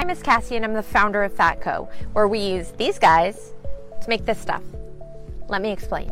[0.00, 3.52] I'm Miss Cassie and I'm the founder of Fatco, where we use these guys
[4.00, 4.62] to make this stuff.
[5.48, 6.10] Let me explain.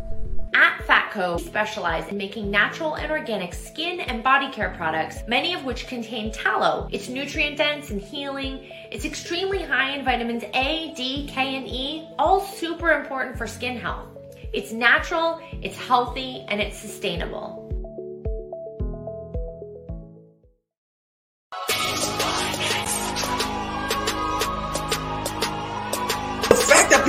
[0.55, 5.55] At Fatco, we specialize in making natural and organic skin and body care products, many
[5.55, 6.87] of which contain tallow.
[6.93, 8.71] It's nutrient dense and healing.
[8.93, 13.79] It's extremely high in vitamins A, D, K, and E, all super important for skin
[13.79, 14.07] health.
[14.53, 17.68] It's natural, it's healthy, and it's sustainable.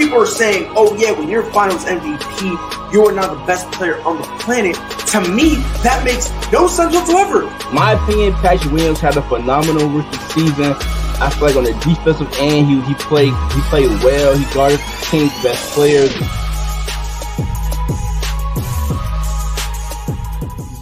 [0.09, 4.01] People are saying, oh yeah, when you're finals MVP, you are now the best player
[4.01, 7.45] on the planet, to me, that makes no sense whatsoever.
[7.71, 10.73] My opinion, Patrick Williams had a phenomenal rookie season.
[11.21, 14.35] I feel like on the defensive end, he, he played he played well.
[14.35, 16.09] He guarded the team's best players.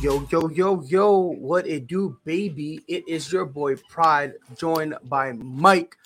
[0.02, 2.80] Yo, yo, yo, yo, what it do, baby?
[2.88, 5.98] It is your boy Pride, joined by Mike.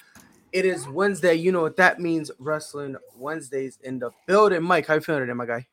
[0.51, 1.35] It is Wednesday.
[1.35, 2.29] You know what that means.
[2.37, 4.61] Wrestling Wednesdays in the building.
[4.63, 5.65] Mike, how you feeling today, my guy?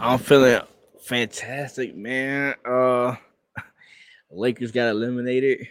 [0.00, 0.60] I'm feeling
[1.00, 2.54] fantastic, man.
[2.64, 3.16] Uh
[4.30, 5.66] Lakers got eliminated.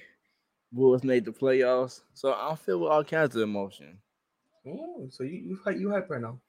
[0.71, 2.01] Bulls made the playoffs.
[2.13, 3.97] So I'm filled with all kinds of emotion.
[4.67, 6.39] Oh, so you you hype, you hype right now?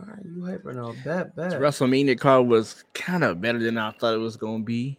[0.00, 0.94] All right, you hype right now.
[1.04, 1.52] Bad, bad.
[1.52, 4.98] This WrestleMania card was kind of better than I thought it was gonna be.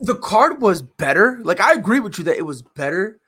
[0.00, 1.40] the card was better.
[1.42, 3.20] Like I agree with you that it was better,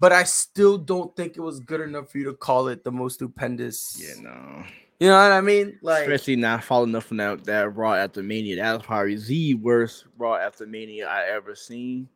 [0.00, 2.90] but I still don't think it was good enough for you to call it the
[2.90, 4.02] most stupendous.
[4.02, 4.64] Yeah, no.
[4.98, 5.78] You know what I mean?
[5.82, 8.56] Like Especially not following up from that, that Raw after Mania.
[8.56, 12.08] That was probably the worst Raw after Mania I ever seen.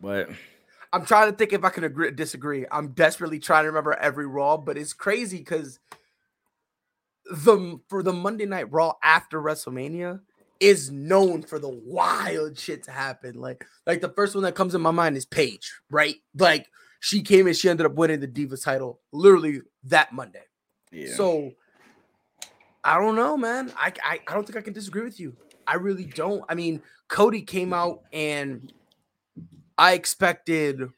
[0.00, 0.28] But
[0.92, 2.66] I'm trying to think if I can agree disagree.
[2.70, 5.78] I'm desperately trying to remember every Raw, but it's crazy because
[7.30, 10.20] the for the Monday Night Raw after WrestleMania
[10.60, 13.40] is known for the wild shit to happen.
[13.40, 16.16] Like like the first one that comes in my mind is Paige, right?
[16.36, 16.66] Like
[17.00, 20.44] she came and she ended up winning the Divas title literally that Monday.
[20.90, 21.14] yeah.
[21.14, 21.52] So
[22.84, 23.72] I don't know, man.
[23.76, 25.36] I, I I don't think I can disagree with you.
[25.66, 26.44] I really don't.
[26.48, 28.72] I mean, Cody came out and
[29.76, 30.88] I expected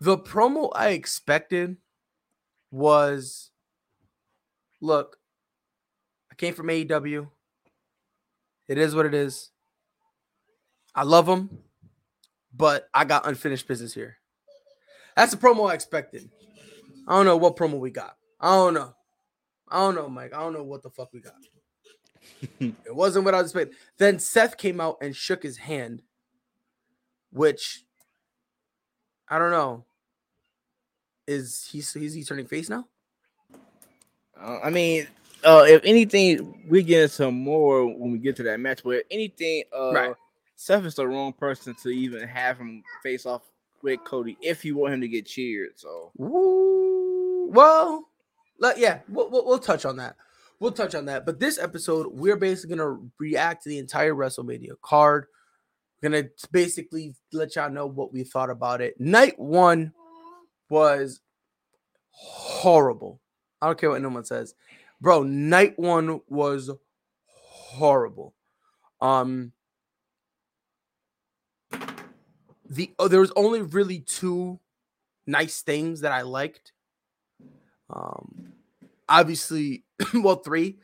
[0.00, 1.76] the promo I expected
[2.70, 3.50] was
[4.80, 5.18] look,
[6.36, 7.28] came from AEW.
[8.68, 9.50] It is what it is.
[10.94, 11.58] I love them,
[12.54, 14.16] but I got unfinished business here.
[15.16, 16.28] That's the promo I expected.
[17.06, 18.16] I don't know what promo we got.
[18.40, 18.94] I don't know.
[19.68, 20.34] I don't know, Mike.
[20.34, 21.34] I don't know what the fuck we got.
[22.60, 23.76] it wasn't what I was expecting.
[23.98, 26.02] Then Seth came out and shook his hand,
[27.30, 27.84] which
[29.28, 29.84] I don't know.
[31.26, 32.86] Is he is he turning face now?
[34.40, 35.08] Uh, I mean,
[35.44, 38.82] uh, if anything, we get into more when we get to that match.
[38.82, 40.14] But if anything, uh, Right.
[40.56, 43.42] Seth is the wrong person to even have him face off
[43.82, 45.72] with Cody if you want him to get cheered.
[45.76, 46.12] So.
[46.16, 48.08] Well,
[48.58, 50.16] let, yeah, we'll, we'll, we'll touch on that.
[50.58, 51.26] We'll touch on that.
[51.26, 55.26] But this episode, we're basically gonna react to the entire WrestleMania card.
[56.02, 58.98] We're gonna basically let y'all know what we thought about it.
[58.98, 59.92] Night one
[60.70, 61.20] was
[62.10, 63.20] horrible.
[63.60, 64.54] I don't care what anyone says,
[65.06, 65.22] bro.
[65.22, 66.68] Night one was
[67.26, 68.34] horrible.
[69.00, 69.52] Um,
[72.68, 74.58] the oh, there was only really two
[75.24, 76.72] nice things that I liked.
[77.88, 78.54] Um,
[79.08, 79.84] obviously,
[80.14, 80.78] well, three.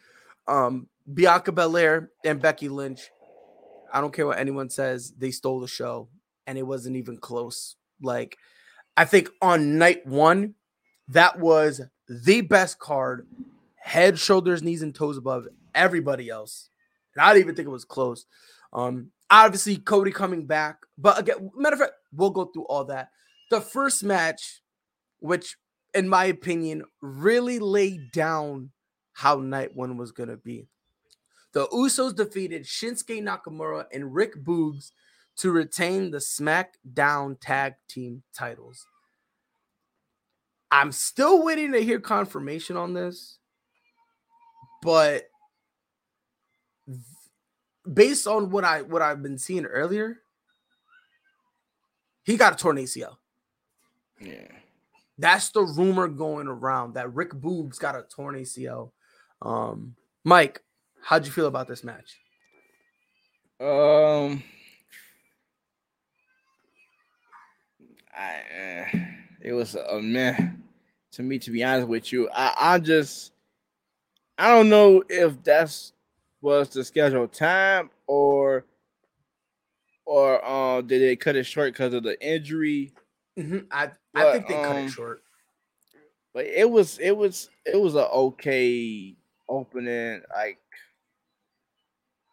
[0.47, 3.11] Um, Bianca Belair and Becky Lynch.
[3.93, 6.09] I don't care what anyone says, they stole the show,
[6.47, 7.75] and it wasn't even close.
[8.01, 8.39] Like,
[8.97, 10.55] I think on night one,
[11.09, 13.27] that was the best card,
[13.83, 16.69] head, shoulders, knees, and toes above everybody else.
[17.15, 18.25] And I didn't even think it was close.
[18.73, 23.09] Um, obviously Cody coming back, but again, matter of fact, we'll go through all that.
[23.51, 24.63] The first match,
[25.19, 25.57] which
[25.95, 28.71] in my opinion really laid down
[29.13, 30.69] how night one was gonna be.
[31.53, 34.93] The Usos defeated Shinsuke Nakamura and Rick Boogs
[35.37, 38.87] to retain the SmackDown Tag Team titles.
[40.71, 43.39] I'm still waiting to hear confirmation on this,
[44.83, 45.25] but
[47.91, 50.19] based on what I what I've been seeing earlier,
[52.25, 53.17] he got a torn ACL.
[54.21, 54.49] yeah,
[55.19, 58.93] That's the rumor going around that Rick Boogs got a torn ACL.
[59.41, 60.63] Um, Mike,
[61.03, 62.19] how'd you feel about this match?
[63.61, 64.43] um,
[68.17, 68.41] I
[68.93, 68.99] uh,
[69.41, 70.63] it was a man
[71.13, 71.39] to me.
[71.39, 73.33] To be honest with you, I I just
[74.43, 75.93] I don't know if that's
[76.41, 78.65] was the scheduled time or
[80.05, 82.91] or uh, did they cut it short because of the injury?
[83.39, 83.59] Mm-hmm.
[83.71, 85.23] I but, I think they um, cut it um, short.
[86.35, 89.15] But it was it was it was an okay
[89.49, 90.23] opening.
[90.35, 90.59] Like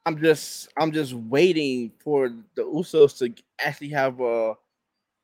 [0.07, 3.31] I'm just I'm just waiting for the Usos to
[3.63, 4.55] actually have a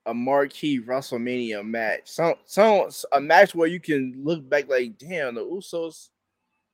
[0.06, 2.02] a marquee WrestleMania match.
[2.04, 6.10] Some some a match where you can look back like, damn, the Usos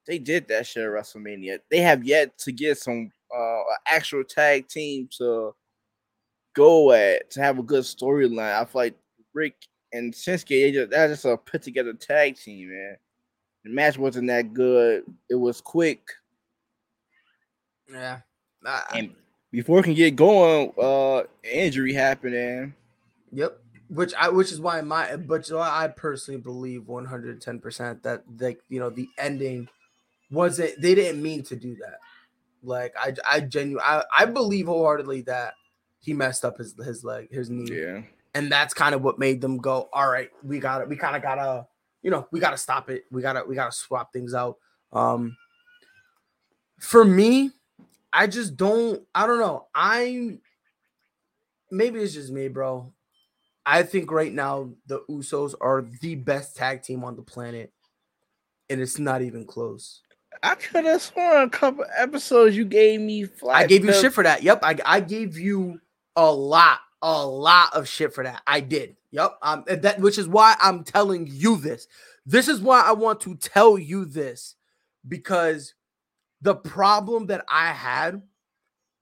[0.07, 1.59] they did that shit at WrestleMania.
[1.69, 5.53] They have yet to get some uh actual tag team to
[6.55, 8.59] go at to have a good storyline.
[8.59, 8.95] I feel like
[9.33, 9.55] Rick
[9.93, 12.97] and Shinsuke, they just, that's just a put together tag team, man.
[13.63, 15.03] The match wasn't that good.
[15.29, 16.01] It was quick.
[17.91, 18.19] Yeah.
[18.65, 19.11] I, and
[19.51, 22.73] before it can get going, uh injury happened
[23.33, 23.57] Yep.
[23.89, 28.89] Which I which is why my but I personally believe 110% that like you know
[28.89, 29.67] the ending
[30.31, 31.99] wasn't they didn't mean to do that.
[32.63, 35.53] Like I I genuinely I, I believe wholeheartedly that
[35.99, 37.71] he messed up his his leg, his knee.
[37.71, 38.01] Yeah.
[38.33, 40.87] And that's kind of what made them go, all right, we got it.
[40.87, 41.67] We kind of gotta,
[42.01, 43.03] you know, we gotta stop it.
[43.11, 44.57] We gotta we gotta swap things out.
[44.93, 45.35] Um
[46.79, 47.51] for me,
[48.11, 49.67] I just don't, I don't know.
[49.73, 50.39] I
[51.69, 52.91] maybe it's just me, bro.
[53.65, 57.71] I think right now the Usos are the best tag team on the planet,
[58.69, 60.01] and it's not even close.
[60.43, 63.27] I could have sworn a couple episodes you gave me.
[63.49, 64.43] I gave you shit for that.
[64.43, 65.79] Yep, I, I gave you
[66.15, 68.41] a lot, a lot of shit for that.
[68.47, 68.95] I did.
[69.11, 69.37] Yep.
[69.41, 71.87] Um, that which is why I'm telling you this.
[72.25, 74.55] This is why I want to tell you this
[75.07, 75.73] because
[76.41, 78.21] the problem that I had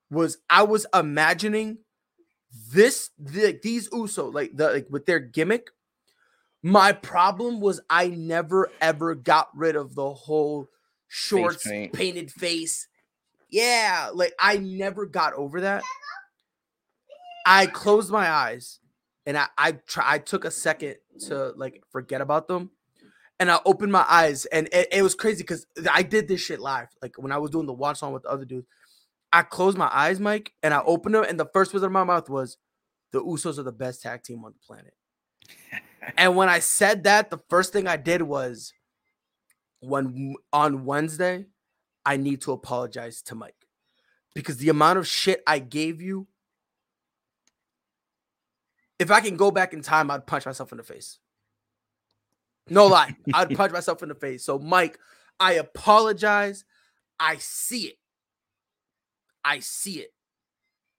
[0.10, 1.78] was I was imagining
[2.72, 5.70] this the, these Uso like the like with their gimmick.
[6.62, 10.70] My problem was I never ever got rid of the whole
[11.10, 12.88] shorts, face painted face.
[13.50, 15.84] Yeah, like I never got over that.
[17.46, 18.80] I closed my eyes
[19.26, 20.96] and I I try I took a second
[21.28, 22.72] to like forget about them.
[23.42, 26.60] And I opened my eyes and it, it was crazy because I did this shit
[26.60, 26.90] live.
[27.02, 28.68] Like when I was doing the watch on with the other dudes,
[29.32, 31.92] I closed my eyes, Mike, and I opened them, and the first words out of
[31.92, 32.58] my mouth was,
[33.12, 34.94] "The Usos are the best tag team on the planet."
[36.18, 38.74] and when I said that, the first thing I did was,
[39.82, 41.46] when on Wednesday,
[42.06, 43.68] I need to apologize to Mike
[44.34, 46.28] because the amount of shit I gave you.
[48.98, 51.20] If I can go back in time, I'd punch myself in the face.
[52.70, 54.44] No lie, I'd punch myself in the face.
[54.44, 55.00] So, Mike,
[55.40, 56.66] I apologize.
[57.20, 57.98] I see it.
[59.44, 60.14] I see it.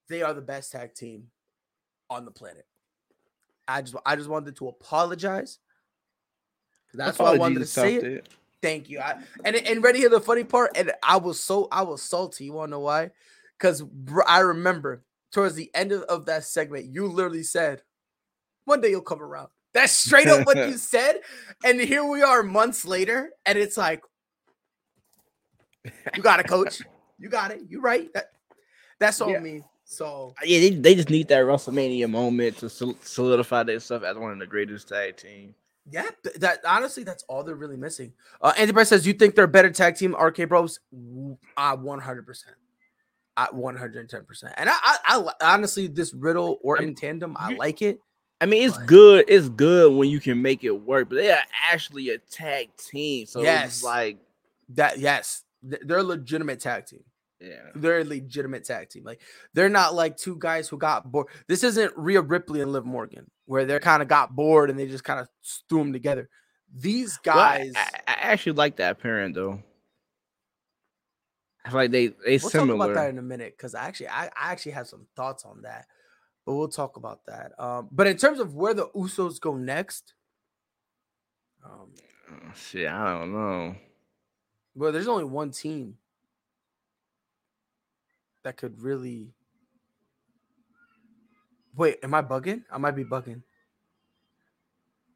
[0.09, 1.29] They are the best tag team
[2.09, 2.67] on the planet.
[3.69, 5.59] I just I just wanted to apologize.
[6.93, 8.05] That's why I wanted to say it.
[8.05, 8.29] it.
[8.62, 9.01] Thank you.
[9.01, 10.73] I, and and ready hear the funny part.
[10.77, 12.45] And I was so I was salty.
[12.45, 13.11] You wanna know why?
[13.59, 13.83] Because
[14.27, 15.03] I remember
[15.33, 17.83] towards the end of, of that segment, you literally said,
[18.65, 21.21] "One day you'll come around." That's straight up what you said.
[21.65, 24.03] And here we are months later, and it's like,
[26.15, 26.83] you got it, coach.
[27.23, 27.61] You got it.
[27.69, 28.11] You right.
[28.15, 28.31] That,
[28.99, 29.41] that's on yeah.
[29.41, 29.63] me.
[29.85, 34.39] So yeah, they, they just need that WrestleMania moment to solidify themselves as one of
[34.39, 35.55] the greatest tag team.
[35.91, 38.13] Yeah, that honestly, that's all they're really missing.
[38.41, 40.79] Uh, Andy Price says, "You think they're a better tag team, RK Bros?"
[41.57, 42.56] Uh, one hundred percent,
[43.37, 44.55] at one hundred ten percent.
[44.56, 44.97] And I, I,
[45.41, 47.99] I, honestly, this Riddle Orton tandem, I like it.
[48.41, 48.87] I mean, it's but...
[48.87, 49.25] good.
[49.29, 53.27] It's good when you can make it work, but they are actually a tag team,
[53.27, 53.67] so yes.
[53.67, 54.19] it's like
[54.70, 54.99] that.
[54.99, 57.03] Yes, they're a legitimate tag team.
[57.41, 59.05] Yeah, they're a legitimate tag team.
[59.05, 59.23] Like
[59.55, 61.29] they're not like two guys who got bored.
[61.49, 64.87] This isn't Rhea Ripley and Liv Morgan, where they kind of got bored and they
[64.87, 65.29] just kind of
[65.69, 66.29] threw them together.
[66.73, 69.63] These guys, well, I, I, actually like that pairing though.
[71.65, 72.79] I feel like they they we'll similar.
[72.79, 75.47] talk about that in a minute because I actually I, I actually have some thoughts
[75.47, 75.87] on that,
[76.44, 77.53] but we'll talk about that.
[77.59, 80.13] Um, but in terms of where the Usos go next,
[81.65, 81.89] um,
[82.31, 83.77] oh, shit, I don't know.
[84.75, 85.97] Well, there's only one team
[88.44, 89.35] that could really.
[91.77, 92.65] Wait, am I bugging?
[92.70, 93.43] I might be bugging.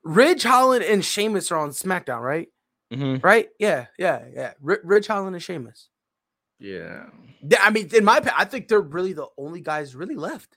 [0.04, 2.48] Ridge Holland and Sheamus are on SmackDown, right?
[2.92, 3.26] Mm-hmm.
[3.26, 3.48] Right?
[3.58, 4.52] Yeah, yeah, yeah.
[4.66, 5.88] R- Ridge Holland and Sheamus.
[6.58, 7.06] Yeah.
[7.60, 10.56] I mean, in my I think they're really the only guys really left.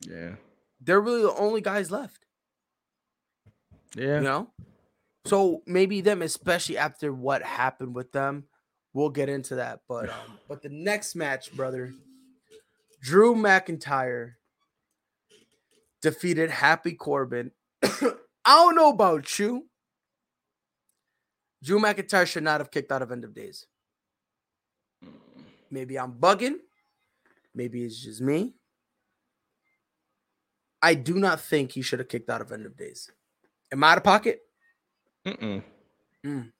[0.00, 0.34] Yeah.
[0.80, 2.26] They're really the only guys left.
[3.96, 4.16] Yeah.
[4.16, 4.50] You know?
[5.24, 8.44] So maybe them, especially after what happened with them,
[8.94, 11.92] We'll get into that, but um, but the next match, brother,
[13.00, 14.34] Drew McIntyre
[16.00, 17.52] defeated Happy Corbin.
[17.82, 18.00] I
[18.46, 19.66] don't know about you.
[21.62, 23.66] Drew McIntyre should not have kicked out of End of Days.
[25.70, 26.56] Maybe I'm bugging.
[27.54, 28.54] Maybe it's just me.
[30.82, 33.10] I do not think he should have kicked out of End of Days.
[33.72, 34.40] Am I out of pocket?
[35.24, 35.62] Mm-mm.
[36.26, 36.52] Mm.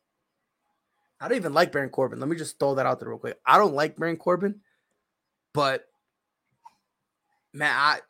[1.23, 2.19] I don't even like Baron Corbin.
[2.19, 3.39] Let me just throw that out there real quick.
[3.47, 4.61] I don't like Baron Corbin,
[5.55, 5.87] but
[7.53, 8.01] man, I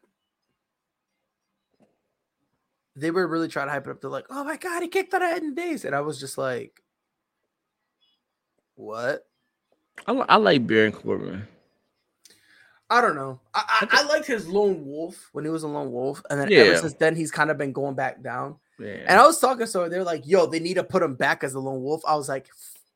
[2.96, 4.00] they were really trying to hype it up.
[4.00, 6.82] They're like, "Oh my god, he kicked out of Days," and I was just like,
[8.76, 9.26] "What?"
[10.06, 11.46] I, I like Baron Corbin.
[12.88, 13.40] I don't know.
[13.52, 16.50] I, I, I liked his lone wolf when he was a lone wolf, and then
[16.50, 18.56] ever since then he's kind of been going back down.
[18.78, 19.04] Yeah.
[19.06, 21.52] And I was talking, so they're like, "Yo, they need to put him back as
[21.52, 22.48] a lone wolf." I was like,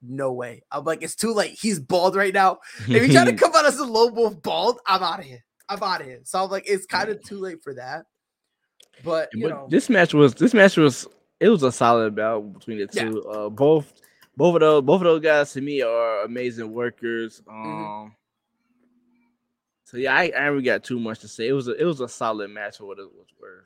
[0.03, 1.59] "No way!" I'm like, "It's too late.
[1.59, 2.59] He's bald right now.
[2.89, 5.45] If he try to come out as a lone wolf bald, I'm out of here.
[5.69, 8.07] I'm out of here." So I'm like, "It's kind of too late for that."
[9.05, 11.07] But you But know, this match was this match was
[11.41, 13.11] it was a solid bout between the Yeah.
[13.11, 13.23] two.
[13.25, 13.93] Uh, both
[14.37, 17.43] both of those both of those guys to me are amazing workers.
[17.49, 18.09] Um, Mm-hmm.
[19.85, 21.49] so yeah, I, I haven't got too much to say.
[21.49, 23.65] It was a it was a solid match for what it was worth.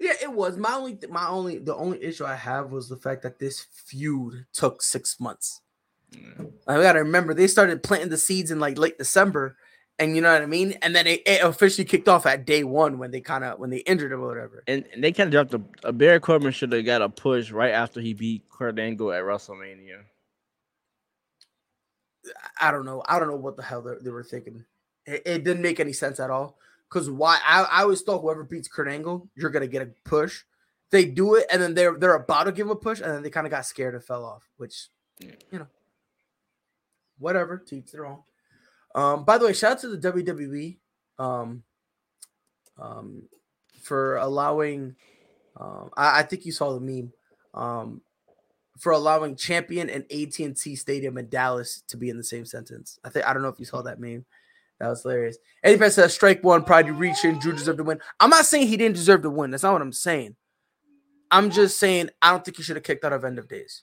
[0.00, 3.22] Yeah, it was my only, my only, the only issue I have was the fact
[3.22, 5.60] that this feud took six months.
[6.10, 6.46] yeah.
[6.66, 9.56] I gotta remember they started planting the seeds in like late December,
[9.98, 10.72] and you know what I mean.
[10.80, 13.68] And then it, it officially kicked off at day one when they kind of when
[13.68, 14.64] they injured him or whatever.
[14.66, 15.54] And, and they kind of dropped
[15.84, 19.12] a, a Baron Corbin should have got a push right after he beat Kurt Angle
[19.12, 20.04] at WrestleMania.
[22.58, 23.02] I don't know.
[23.06, 24.64] I don't know what the hell they, they were thinking.
[25.04, 26.56] It, it didn't make any sense at all.
[26.90, 27.38] Because why?
[27.44, 30.42] I, I always thought whoever beats Kurt Angle, you're gonna get a push.
[30.90, 33.22] They do it, and then they're they're about to give him a push, and then
[33.22, 34.48] they kind of got scared and fell off.
[34.56, 34.88] Which,
[35.20, 35.68] you know,
[37.18, 37.58] whatever.
[37.58, 38.18] Teach their own.
[38.94, 39.24] Um.
[39.24, 40.78] By the way, shout out to the WWE,
[41.18, 41.62] um,
[42.76, 43.22] um,
[43.82, 44.96] for allowing.
[45.56, 47.12] Um, I, I think you saw the meme.
[47.54, 48.02] Um,
[48.80, 52.98] for allowing champion and AT&T Stadium in Dallas to be in the same sentence.
[53.04, 54.24] I think I don't know if you saw that meme.
[54.80, 55.36] That was hilarious.
[55.62, 58.00] Eddie Pence says strike one, probably to reach in, Drew deserved to win.
[58.18, 59.50] I'm not saying he didn't deserve to win.
[59.50, 60.36] That's not what I'm saying.
[61.30, 63.82] I'm just saying I don't think he should have kicked out of end of days.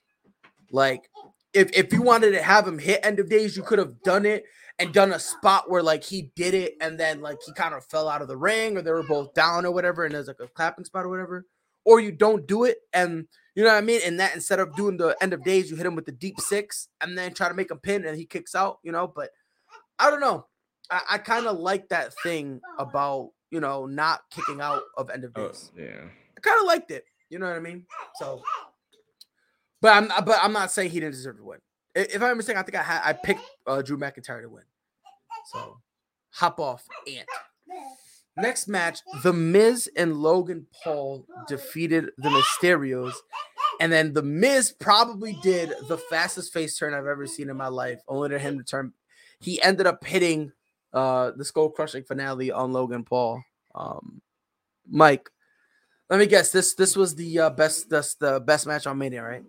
[0.71, 1.09] Like,
[1.53, 4.25] if if you wanted to have him hit end of days, you could have done
[4.25, 4.43] it
[4.79, 7.85] and done a spot where like he did it and then like he kind of
[7.85, 10.39] fell out of the ring or they were both down or whatever, and there's like
[10.41, 11.45] a clapping spot or whatever.
[11.85, 14.01] Or you don't do it and you know what I mean?
[14.03, 16.39] And that instead of doing the end of days, you hit him with the deep
[16.39, 19.07] six and then try to make him pin and he kicks out, you know.
[19.07, 19.29] But
[19.97, 20.47] I don't know.
[20.91, 25.23] I, I kind of like that thing about you know not kicking out of end
[25.23, 25.71] of Oh, days.
[25.77, 26.01] yeah.
[26.37, 27.05] I kind of liked it.
[27.29, 27.85] You know what I mean?
[28.19, 28.41] So,
[29.81, 31.59] but I'm but I'm not saying he didn't deserve to win.
[31.95, 34.63] If I'm mistaken, I think I had I picked uh, Drew McIntyre to win.
[35.51, 35.77] So,
[36.31, 37.27] hop off, Ant.
[38.37, 43.13] Next match, The Miz and Logan Paul defeated the Mysterios.
[43.79, 47.67] And then The Miz probably did the fastest face turn I've ever seen in my
[47.67, 48.93] life, only to him to turn.
[49.39, 50.51] He ended up hitting
[50.93, 53.41] uh, the skull crushing finale on Logan Paul.
[53.75, 54.21] Um,
[54.89, 55.29] Mike,
[56.09, 56.51] let me guess.
[56.51, 59.43] This this was the uh, best this the best match on Mania, right?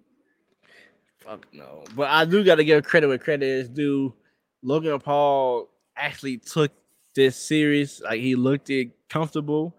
[1.19, 1.85] Fuck no.
[1.95, 4.15] But I do got to give credit where credit is due.
[4.63, 6.73] Logan Paul actually took
[7.15, 8.01] this series.
[8.01, 9.75] Like he looked it comfortable.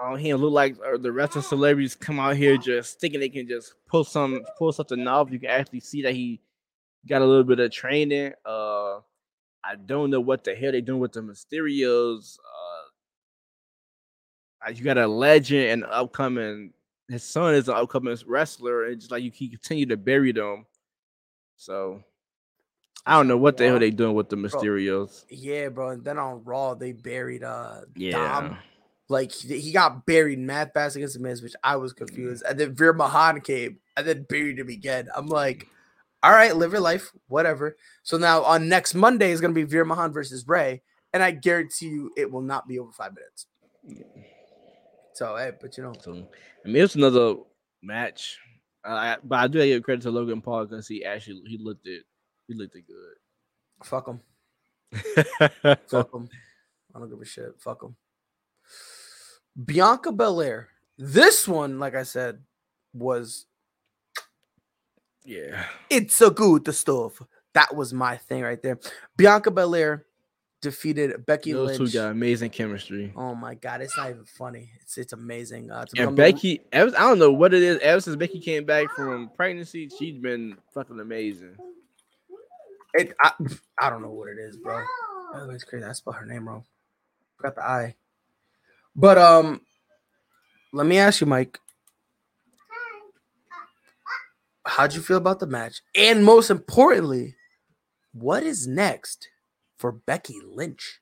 [0.00, 3.18] Um, he didn't look like uh, the rest of celebrities come out here just thinking
[3.18, 5.30] they can just pull some pull something off.
[5.30, 6.40] You can actually see that he
[7.08, 8.32] got a little bit of training.
[8.44, 9.00] Uh,
[9.64, 12.38] I don't know what the hell they doing with the Mysterios.
[14.66, 16.72] Uh, you got a legend and upcoming.
[17.08, 20.66] His son is an upcoming wrestler, and just like you can continue to bury them.
[21.56, 22.02] So
[23.06, 25.24] I don't know what the hell they doing with the Mysterios.
[25.30, 25.90] Yeah, bro.
[25.90, 28.12] And then on Raw, they buried uh Yeah.
[28.12, 28.58] Dom.
[29.08, 32.44] Like he, he got buried mad fast against the Miz, which I was confused.
[32.46, 35.08] And then Veer Mahaan came and then buried him again.
[35.16, 35.66] I'm like,
[36.22, 37.76] all right, live your life, whatever.
[38.02, 40.82] So now on next Monday is gonna be Veer Mahaan versus Rey,
[41.12, 43.46] and I guarantee you it will not be over five minutes.
[45.14, 46.12] So hey, but you know, So
[46.64, 47.36] I mean, it's another
[47.82, 48.38] match.
[48.84, 52.04] Uh, but I do give credit to Logan Paul because he actually he looked it.
[52.46, 53.84] He looked it good.
[53.84, 54.20] fuck him,
[55.88, 56.28] fuck him.
[56.94, 57.54] I don't give a shit.
[57.58, 57.96] Fuck him.
[59.64, 60.68] Bianca Belair.
[60.96, 62.40] This one, like I said,
[62.92, 63.46] was
[65.28, 65.64] yeah.
[65.90, 67.22] it's a good the stuff.
[67.54, 68.78] That was my thing right there.
[69.16, 70.04] Bianca Belair
[70.60, 71.92] defeated Becky Those Lynch.
[71.92, 73.12] two got amazing chemistry.
[73.16, 74.70] Oh my god, it's not even funny.
[74.80, 75.70] It's it's amazing.
[75.70, 77.78] Uh, And the- Becky, I don't know what it is.
[77.78, 81.56] Ever since Becky came back from pregnancy, she's been fucking amazing.
[82.94, 83.32] it, I,
[83.80, 84.78] I don't know what it is, bro.
[84.78, 85.84] Way, it's crazy.
[85.84, 86.64] I spelled her name wrong.
[87.36, 87.94] Forgot the I.
[88.96, 89.60] But um,
[90.72, 91.60] let me ask you, Mike.
[94.68, 95.80] How'd you feel about the match?
[95.94, 97.34] And most importantly,
[98.12, 99.28] what is next
[99.78, 101.00] for Becky Lynch?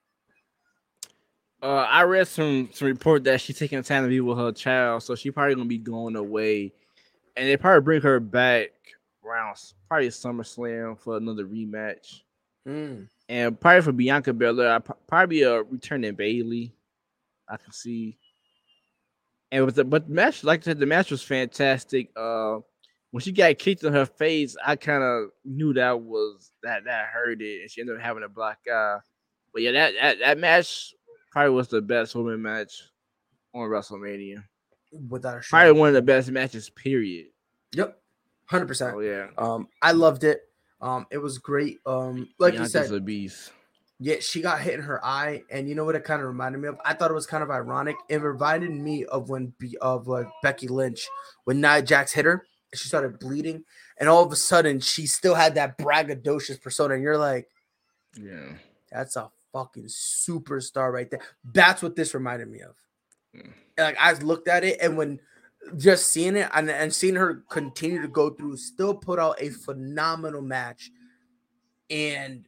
[1.62, 5.02] Uh, I read some some report that she's taking time to be with her child,
[5.02, 6.72] so she probably gonna be going away,
[7.36, 8.68] and they probably bring her back
[9.24, 9.56] around
[9.88, 12.20] probably SummerSlam for another rematch,
[12.66, 13.08] Mm.
[13.28, 16.72] and probably for Bianca Belair, probably a returning Bayley.
[17.48, 18.18] I can see,
[19.50, 22.10] and with the but the match, like I said, the match was fantastic.
[22.14, 22.58] Uh,
[23.10, 27.06] when she got kicked in her face, I kind of knew that was that that
[27.06, 28.98] hurt it, and she ended up having a black eye.
[29.52, 30.94] But yeah, that that, that match
[31.30, 32.72] probably was the best women match
[33.54, 34.44] on WrestleMania.
[35.08, 36.70] Without a Probably one of the best matches.
[36.70, 37.26] Period.
[37.72, 37.98] Yep,
[38.46, 38.94] hundred percent.
[38.94, 40.40] Oh yeah, Um, I loved it.
[40.80, 41.78] Um, it was great.
[41.86, 43.50] Um, like Bianca's you said, a beast.
[43.98, 46.60] yeah, she got hit in her eye, and you know what it kind of reminded
[46.60, 46.76] me of?
[46.84, 47.96] I thought it was kind of ironic.
[48.08, 51.06] It reminded me of when be of like Becky Lynch
[51.44, 52.44] when Nia Jax hit her,
[52.74, 53.64] she started bleeding,
[53.98, 57.48] and all of a sudden she still had that braggadocious persona, and you're like,
[58.18, 58.52] Yeah,
[58.90, 61.20] that's a fucking superstar right there.
[61.44, 62.76] That's what this reminded me of.
[63.34, 63.52] Mm.
[63.78, 65.20] Like I looked at it, and when
[65.76, 69.50] just seeing it and, and seeing her continue to go through, still put out a
[69.50, 70.90] phenomenal match,
[71.90, 72.46] and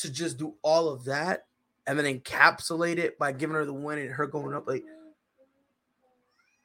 [0.00, 1.46] to just do all of that
[1.86, 4.84] and then encapsulate it by giving her the win and her going up like.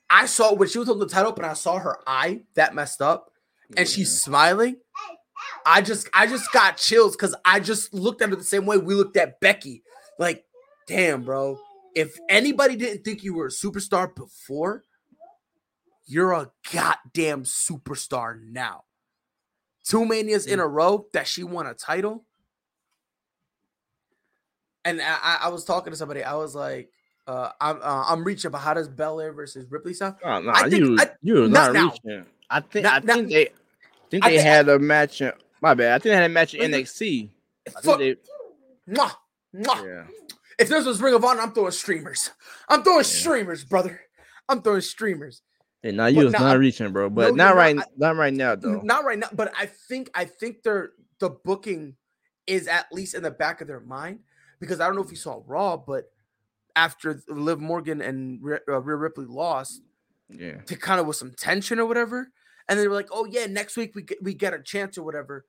[0.09, 3.01] I saw when she was on the title, but I saw her eye that messed
[3.01, 3.31] up,
[3.75, 4.77] and she's smiling.
[5.65, 8.77] I just I just got chills because I just looked at her the same way
[8.77, 9.83] we looked at Becky.
[10.17, 10.45] Like,
[10.87, 11.59] damn, bro.
[11.95, 14.83] If anybody didn't think you were a superstar before,
[16.05, 18.83] you're a goddamn superstar now.
[19.83, 22.25] Two manias in a row that she won a title.
[24.85, 26.23] And I, I- I was talking to somebody.
[26.23, 26.89] I was like,
[27.27, 30.15] uh, I'm uh, I'm reaching, but how does Belair versus Ripley sound?
[30.23, 31.91] Oh, no, I think- you I- you're not not, now.
[32.05, 32.25] reaching.
[32.49, 33.49] I think Not- I not- think they
[34.09, 35.21] think I they thi- had a match.
[35.21, 35.31] In,
[35.61, 35.93] my bad.
[35.93, 37.29] I think they had a match in NXT.
[37.67, 38.19] I Fuck, think
[38.89, 39.11] mwah,
[39.55, 39.85] mwah.
[39.85, 40.03] yeah.
[40.59, 42.31] If this was Ring of Honor, I'm throwing streamers.
[42.69, 43.03] I'm throwing Yeah.
[43.03, 43.99] streamers, brother.
[44.49, 45.41] I'm throwing streamers.
[45.83, 47.09] Hey, now you was not I'm- reaching, bro.
[47.09, 47.87] But No, not right, not.
[47.97, 48.81] not right now, though.
[48.81, 51.95] Not right now, but I think I think they're the booking
[52.47, 54.19] is at least in the back of their mind
[54.59, 56.05] because I don't know if you saw Raw, but
[56.77, 59.81] after Liv Morgan and Rhea uh, Ripley lost,
[60.29, 62.29] Yeah, to kind of with some tension or whatever,
[62.69, 65.03] and they were like, "Oh yeah, next week we get, we get a chance or
[65.03, 65.45] whatever."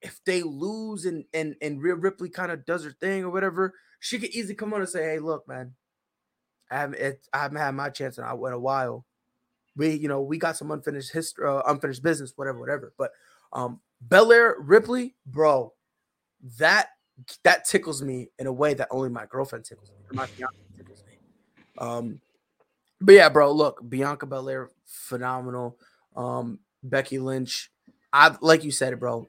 [0.00, 3.74] If they lose and and and Rhea Ripley kind of does her thing or whatever,
[3.98, 5.74] she could easily come on and say, "Hey, look, man,
[6.70, 9.04] I haven't it, I haven't had my chance in a, in a while.
[9.76, 13.10] We you know we got some unfinished history, uh, unfinished business, whatever, whatever." But
[13.52, 15.74] um, Belair Ripley, bro,
[16.58, 16.90] that
[17.42, 19.99] that tickles me in a way that only my girlfriend tickles me.
[20.12, 21.18] My fiance tickles me.
[21.78, 22.20] Um,
[23.00, 25.78] but yeah, bro, look, Bianca Belair, phenomenal.
[26.16, 27.70] Um, Becky Lynch,
[28.12, 29.26] I like you said, it, bro.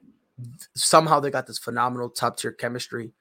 [0.74, 3.12] Somehow they got this phenomenal top tier chemistry,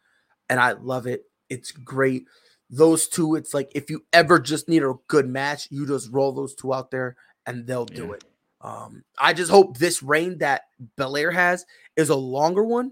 [0.50, 1.26] and I love it.
[1.50, 2.26] It's great.
[2.70, 6.32] Those two, it's like if you ever just need a good match, you just roll
[6.32, 8.14] those two out there and they'll do Yeah.
[8.14, 8.24] it.
[8.62, 10.64] Um, I just hope this reign that
[10.96, 11.66] Belair has
[11.98, 12.92] is a longer one.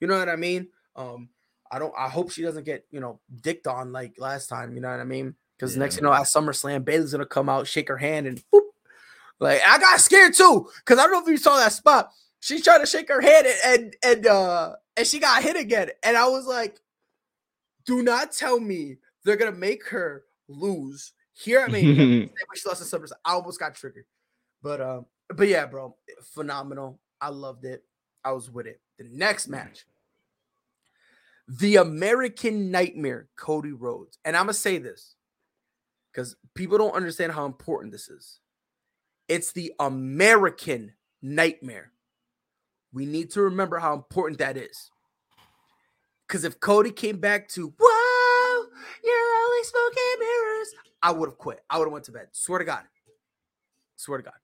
[0.00, 0.68] You know what I mean?
[0.94, 1.28] Um,
[1.74, 1.92] I don't.
[1.98, 4.74] I hope she doesn't get you know dicked on like last time.
[4.74, 5.34] You know what I mean?
[5.56, 8.60] Because next you know at SummerSlam, Bayley's gonna come out, shake her hand, and boop.
[9.40, 12.10] Like I got scared too, because I don't know if you saw that spot.
[12.38, 15.90] She tried to shake her hand and and and uh and she got hit again.
[16.04, 16.78] And I was like,
[17.84, 22.96] do not tell me they're gonna make her lose here I mean, she lost to
[22.96, 23.12] SummerSlam.
[23.24, 24.04] I almost got triggered.
[24.62, 25.96] But um, but yeah, bro,
[26.32, 27.00] phenomenal.
[27.20, 27.82] I loved it.
[28.24, 28.80] I was with it.
[28.98, 29.84] The next match.
[31.46, 34.18] The American Nightmare, Cody Rhodes.
[34.24, 35.16] And I'm gonna say this
[36.12, 38.40] because people don't understand how important this is.
[39.28, 41.92] It's the American Nightmare.
[42.92, 44.90] We need to remember how important that is.
[46.26, 48.64] Because if Cody came back to, whoa,
[49.02, 51.62] you're only smoke and mirrors, I would have quit.
[51.68, 52.28] I would have went to bed.
[52.32, 52.84] Swear to God.
[53.96, 54.34] Swear to God.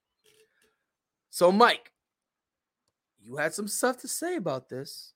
[1.30, 1.92] So, Mike,
[3.20, 5.14] you had some stuff to say about this.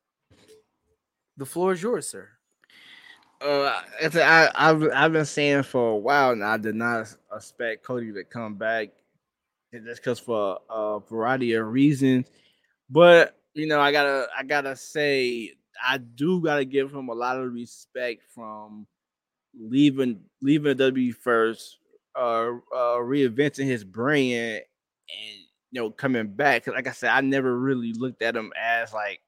[1.36, 2.28] The floor is yours, sir.
[3.40, 3.82] Uh,
[4.14, 6.52] I, I've I've been saying for a while now.
[6.52, 8.88] I did not expect Cody to come back,
[9.72, 12.28] just because for a variety of reasons.
[12.90, 15.52] But you know, I gotta I gotta say,
[15.84, 18.86] I do gotta give him a lot of respect from
[19.58, 21.78] leaving leaving W first,
[22.16, 24.62] uh, uh, reinventing his brand,
[25.10, 25.38] and
[25.72, 26.64] you know, coming back.
[26.64, 29.20] 'Cause like I said, I never really looked at him as like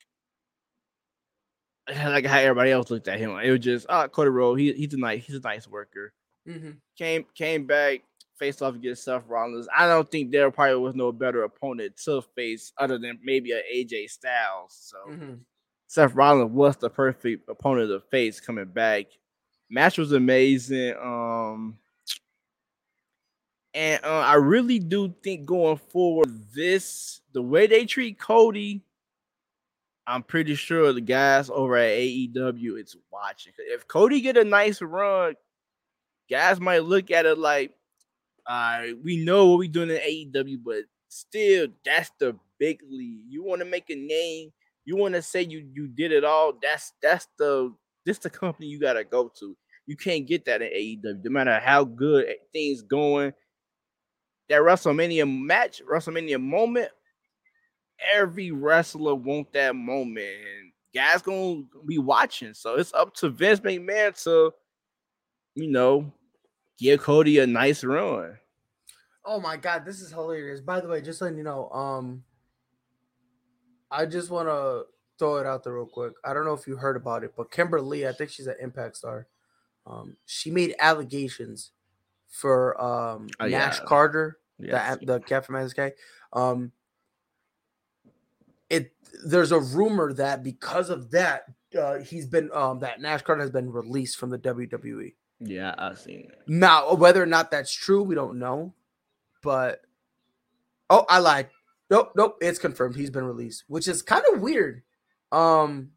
[1.88, 3.30] like how everybody else looked at him.
[3.38, 6.12] It was just oh Cody Rhodes, he, he's a nice he's a nice worker.
[6.48, 6.70] Mm-hmm.
[6.96, 8.02] Came came back,
[8.38, 9.68] faced off against Seth Rollins.
[9.76, 13.62] I don't think there probably was no better opponent to face other than maybe a
[13.74, 14.76] AJ Styles.
[14.92, 15.34] So Mm-hmm.
[15.88, 19.06] Seth Rollins was the perfect opponent to face coming back.
[19.70, 20.94] Match was amazing.
[21.00, 21.78] Um,
[23.74, 28.82] and uh, I really do think going forward, this the way they treat Cody,
[30.06, 33.52] I'm pretty sure the guys over at AEW it's watching.
[33.58, 35.34] If Cody get a nice run,
[36.30, 37.72] guys might look at it like,
[38.46, 43.24] all right, we know what we're doing in AEW, but still, that's the big league.
[43.28, 44.52] You want to make a name,
[44.84, 46.52] you want to say you you did it all.
[46.62, 49.56] That's that's the this the company you gotta go to.
[49.86, 53.32] You can't get that in AEW, no matter how good things going
[54.48, 56.90] that WrestleMania match, WrestleMania moment,
[58.14, 62.54] every wrestler want that moment, and guys gonna be watching.
[62.54, 64.52] So it's up to Vince McMahon to,
[65.54, 66.12] you know,
[66.78, 68.38] give Cody a nice run.
[69.24, 70.60] Oh my god, this is hilarious.
[70.60, 72.24] By the way, just letting you know, um,
[73.90, 74.84] I just want to
[75.18, 76.12] throw it out there real quick.
[76.24, 78.56] I don't know if you heard about it, but Kimber Lee, I think she's an
[78.60, 79.26] Impact star.
[79.86, 81.72] Um, she made allegations
[82.28, 83.84] for um oh, Nash yeah.
[83.86, 84.98] Carter, yes.
[84.98, 85.92] the the cat from MSK.
[86.32, 86.72] Um,
[88.70, 88.92] it
[89.24, 91.44] there's a rumor that because of that,
[91.78, 95.14] uh, he's been um that Nash Carter has been released from the WWE.
[95.40, 96.38] Yeah, I've seen it.
[96.46, 98.74] Now, whether or not that's true, we don't know.
[99.42, 99.82] But
[100.90, 101.48] oh, I lied.
[101.90, 102.96] Nope, nope, it's confirmed.
[102.96, 104.82] He's been released, which is kind of weird.
[105.30, 105.90] Um,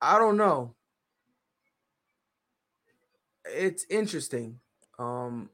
[0.00, 0.74] I don't know
[3.54, 4.60] it's interesting.
[4.98, 5.50] Um,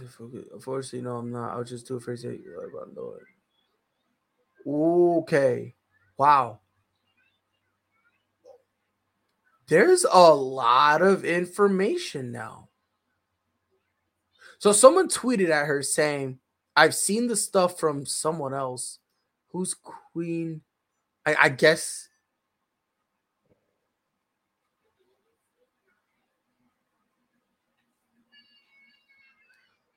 [0.00, 1.54] unfortunately, no, I'm not.
[1.54, 3.20] I was just too afraid to I'm doing.
[4.66, 5.74] Okay,
[6.16, 6.60] wow.
[9.66, 12.68] There's a lot of information now.
[14.58, 16.38] So someone tweeted at her saying,
[16.76, 18.98] "I've seen the stuff from someone else,
[19.50, 20.62] who's Queen."
[21.26, 22.08] I, I guess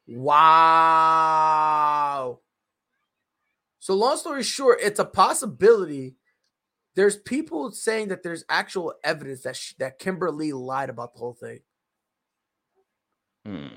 [0.08, 1.20] Wow.
[3.80, 6.16] So, long story short, it's a possibility.
[6.96, 11.20] There's people saying that there's actual evidence that she, that Kimber Lee lied about the
[11.20, 11.60] whole thing.
[13.46, 13.68] Hmm.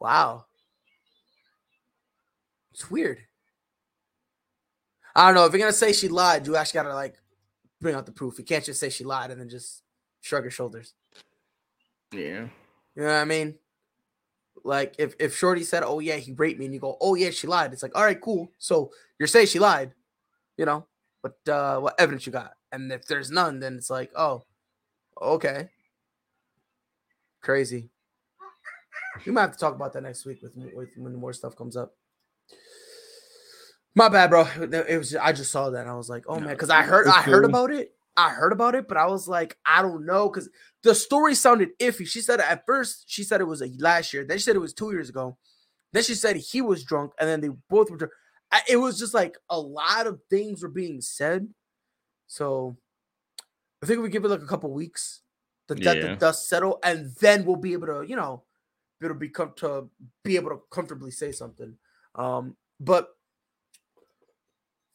[0.00, 0.44] Wow.
[2.72, 3.18] It's weird.
[5.16, 6.46] I don't know if you're gonna say she lied.
[6.46, 7.16] You actually gotta like
[7.80, 8.38] bring out the proof.
[8.38, 9.82] You can't just say she lied and then just
[10.20, 10.94] shrug your shoulders.
[12.12, 12.46] Yeah.
[12.94, 13.56] You know what I mean?
[14.64, 17.30] Like if if Shorty said, "Oh yeah, he raped me," and you go, "Oh yeah,
[17.30, 18.52] she lied," it's like, all right, cool.
[18.58, 19.92] So you're saying she lied,
[20.56, 20.86] you know?
[21.22, 22.52] But uh, what evidence you got?
[22.72, 24.44] And if there's none, then it's like, oh,
[25.20, 25.68] okay,
[27.42, 27.90] crazy.
[29.26, 31.76] We might have to talk about that next week with, with when more stuff comes
[31.76, 31.94] up.
[33.94, 34.46] My bad, bro.
[34.60, 37.08] It was I just saw that and I was like, oh man, because I heard
[37.08, 40.28] I heard about it I heard about it, but I was like, I don't know,
[40.28, 40.50] because
[40.82, 42.04] the story sounded iffy.
[42.04, 44.60] She said at first she said it was a last year, then she said it
[44.60, 45.38] was two years ago,
[45.92, 48.12] then she said he was drunk, and then they both were drunk.
[48.50, 51.48] I, it was just like a lot of things were being said.
[52.26, 52.76] So
[53.82, 55.20] I think we give it like a couple weeks
[55.68, 56.08] to let yeah.
[56.08, 58.42] the dust settle, and then we'll be able to, you know,
[59.00, 59.88] it'll be come to
[60.24, 61.76] be able to comfortably say something.
[62.16, 63.10] Um, but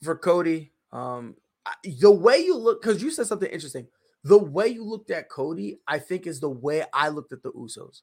[0.02, 1.38] for Cody, um,
[1.84, 3.88] the way you look, because you said something interesting.
[4.24, 7.52] The way you looked at Cody, I think, is the way I looked at the
[7.52, 8.02] Usos.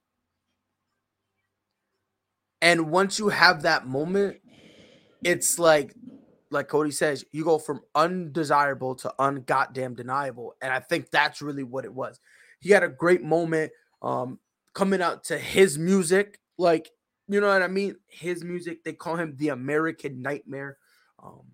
[2.60, 4.36] And once you have that moment,
[5.24, 5.94] it's like,
[6.50, 10.54] like Cody says, you go from undesirable to ungoddamn deniable.
[10.60, 12.20] And I think that's really what it was.
[12.60, 14.38] He had a great moment um,
[14.74, 16.38] coming out to his music.
[16.58, 16.90] Like,
[17.28, 17.96] you know what I mean?
[18.08, 20.76] His music, they call him the American Nightmare.
[21.22, 21.44] Um,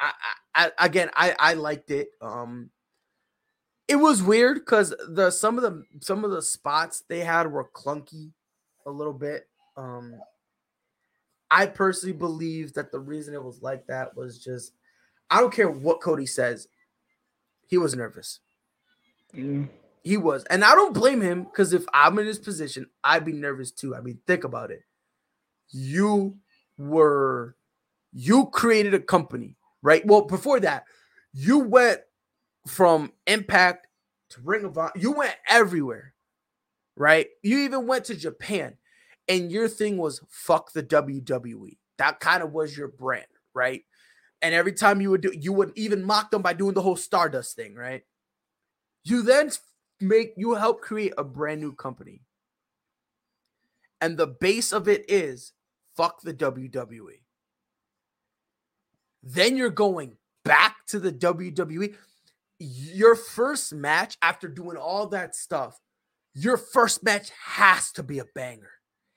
[0.00, 0.34] I, I,
[0.78, 2.08] again, I I liked it.
[2.20, 2.70] Um,
[3.88, 7.68] it was weird because the some of the some of the spots they had were
[7.70, 8.32] clunky
[8.86, 9.48] a little bit.
[9.76, 10.20] Um,
[11.50, 14.72] I personally believe that the reason it was like that was just
[15.30, 16.68] I don't care what Cody says,
[17.66, 18.40] he was nervous.
[19.34, 19.68] Mm.
[20.02, 23.32] He was, and I don't blame him because if I'm in his position, I'd be
[23.32, 23.96] nervous too.
[23.96, 24.82] I mean, think about it.
[25.70, 26.36] You
[26.76, 27.56] were
[28.12, 30.04] you created a company right?
[30.04, 30.84] Well, before that,
[31.32, 32.00] you went
[32.66, 33.86] from Impact
[34.30, 34.90] to Ring of Honor.
[34.96, 36.14] You went everywhere,
[36.96, 37.28] right?
[37.42, 38.76] You even went to Japan,
[39.28, 41.76] and your thing was fuck the WWE.
[41.98, 43.82] That kind of was your brand, right?
[44.42, 46.96] And every time you would do, you would even mock them by doing the whole
[46.96, 48.02] Stardust thing, right?
[49.04, 49.50] You then
[50.00, 52.22] make you help create a brand new company.
[54.00, 55.52] And the base of it is
[55.96, 57.20] fuck the WWE.
[59.24, 61.94] Then you're going back to the WWE.
[62.58, 65.80] Your first match after doing all that stuff,
[66.34, 68.70] your first match has to be a banger.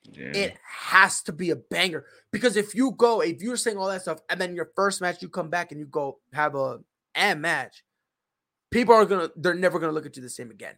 [0.04, 0.32] Yeah.
[0.34, 4.04] It has to be a banger because if you go, if you're saying all that
[4.04, 6.80] stuff, and then your first match you come back and you go have a
[7.14, 7.84] and match,
[8.72, 10.76] people are gonna, they're never gonna look at you the same again.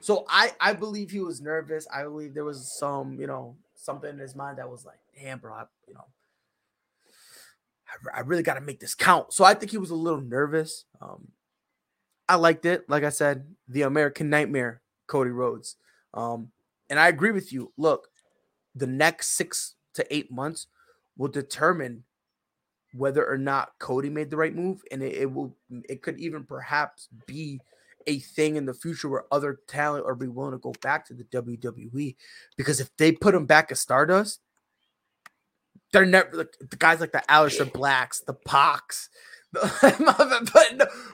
[0.00, 1.86] So I, I believe he was nervous.
[1.94, 5.38] I believe there was some, you know, something in his mind that was like, damn,
[5.38, 6.06] bro, I, you know,
[8.14, 9.32] I, really got to make this count.
[9.32, 10.84] So I think he was a little nervous.
[11.00, 11.28] Um,
[12.28, 12.88] I liked it.
[12.88, 15.76] Like I said, the American Nightmare, Cody Rhodes.
[16.14, 16.50] Um,
[16.90, 17.72] and I agree with you.
[17.76, 18.08] Look,
[18.74, 20.66] the next six to eight months
[21.16, 22.04] will determine
[22.94, 25.54] whether or not Cody made the right move, and it, it, will.
[25.88, 27.60] It could even perhaps be
[28.06, 31.14] a thing in the future where other talent are be willing to go back to
[31.14, 32.16] the WWE,
[32.56, 34.40] because if they put him back as Stardust,
[35.92, 39.08] they're never like, the guys like the Aleister Blacks, the Pox.
[39.52, 40.14] but, no,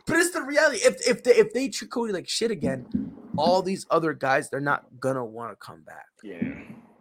[0.07, 0.79] but it's the reality.
[0.79, 4.61] If if they if they treat Cody like shit again, all these other guys they're
[4.61, 6.07] not gonna want to come back.
[6.23, 6.43] Yeah,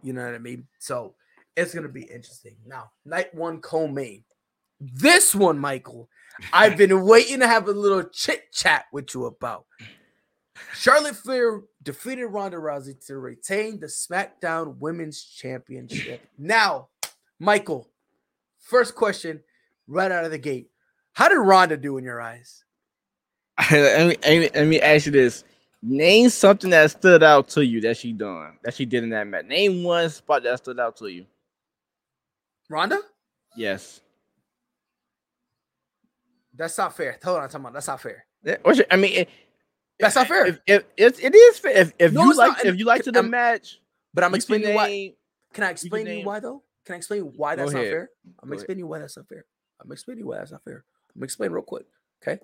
[0.02, 0.68] you know what I mean.
[0.78, 1.14] So
[1.56, 2.54] it's gonna be interesting.
[2.64, 4.22] Now, night one co-main.
[4.80, 6.08] This one, Michael,
[6.52, 9.66] I've been waiting to have a little chit chat with you about.
[10.74, 16.22] Charlotte Flair defeated Ronda Rousey to retain the SmackDown Women's Championship.
[16.38, 16.88] Now,
[17.38, 17.88] Michael,
[18.60, 19.42] first question
[19.86, 20.68] right out of the gate.
[21.12, 22.64] How did Ronda do in your eyes?
[23.70, 25.44] let, me, let me ask you this.
[25.82, 29.26] Name something that stood out to you that she done, that she did in that
[29.26, 29.44] match.
[29.44, 31.26] Name one spot that stood out to you.
[32.70, 33.00] Ronda?
[33.56, 34.00] Yes.
[36.54, 37.18] That's not fair.
[37.22, 38.24] Hold on, talking about that's not fair.
[38.46, 38.56] Eh,
[38.90, 39.28] I mean, it,
[39.98, 40.46] that's not fair.
[40.46, 41.72] If, if, if, it is fair.
[41.72, 42.66] If, if no, you like, not.
[42.66, 43.80] if you liked the I'm, match,
[44.12, 45.12] but I'm explaining why.
[45.52, 46.62] Can I explain you, you why though?
[46.84, 48.10] Can I explain why that's not fair?
[48.42, 48.90] I'm Go explaining ahead.
[48.90, 49.44] why that's not fair.
[49.82, 50.84] I'm explaining why that's not fair.
[51.16, 51.86] I'm explaining real quick.
[52.22, 52.40] Okay.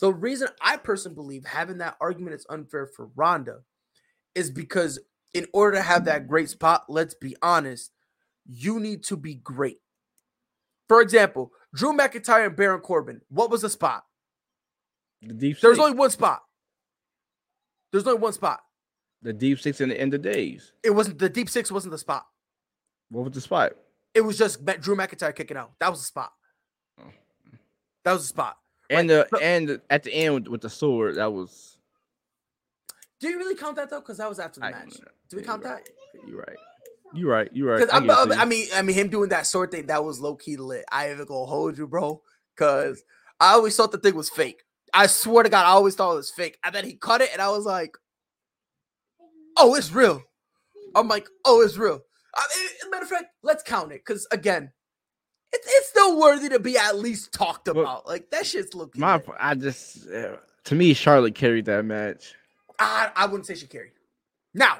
[0.00, 3.60] The reason I personally believe having that argument is unfair for Ronda
[4.34, 5.00] is because
[5.34, 7.90] in order to have that great spot, let's be honest,
[8.46, 9.78] you need to be great.
[10.88, 13.20] For example, Drew McIntyre and Baron Corbin.
[13.28, 14.04] What was the spot?
[15.20, 16.42] The deep There's only one spot.
[17.90, 18.60] There's only one spot.
[19.22, 20.72] The deep six in the end of days.
[20.84, 22.24] It wasn't the deep six wasn't the spot.
[23.10, 23.72] What was the spot?
[24.14, 25.72] It was just Drew McIntyre kicking out.
[25.80, 26.32] That was the spot.
[28.04, 28.56] That was the spot.
[28.90, 31.76] And the and at the end with, with, the sword, that was.
[33.20, 34.00] Do you really count that though?
[34.00, 34.94] Because that was after the I, match.
[35.28, 35.88] Do we count that?
[36.26, 36.56] You're right.
[37.14, 37.50] You're right.
[37.52, 37.88] You're right.
[37.92, 40.84] I, I, mean, I mean, him doing that sword thing that was low key lit.
[40.90, 42.22] I even gonna hold you, bro,
[42.56, 43.02] because
[43.40, 44.62] I always thought the thing was fake.
[44.94, 46.58] I swear to God, I always thought it was fake.
[46.64, 47.96] And then he cut it, and I was like,
[49.56, 50.22] "Oh, it's real."
[50.94, 52.00] I'm like, "Oh, it's real."
[52.38, 54.72] I mean, matter of fact, let's count it because again,
[55.52, 58.06] it's it's still worthy to be at least talked about.
[58.06, 59.00] like that shit's looking.
[59.00, 62.34] My, I just uh, to me, Charlotte carried that match.
[62.78, 63.92] I I wouldn't say she carried.
[64.54, 64.78] Now,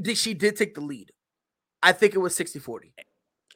[0.00, 1.12] did she did take the lead?
[1.82, 2.92] I think it was 60-40.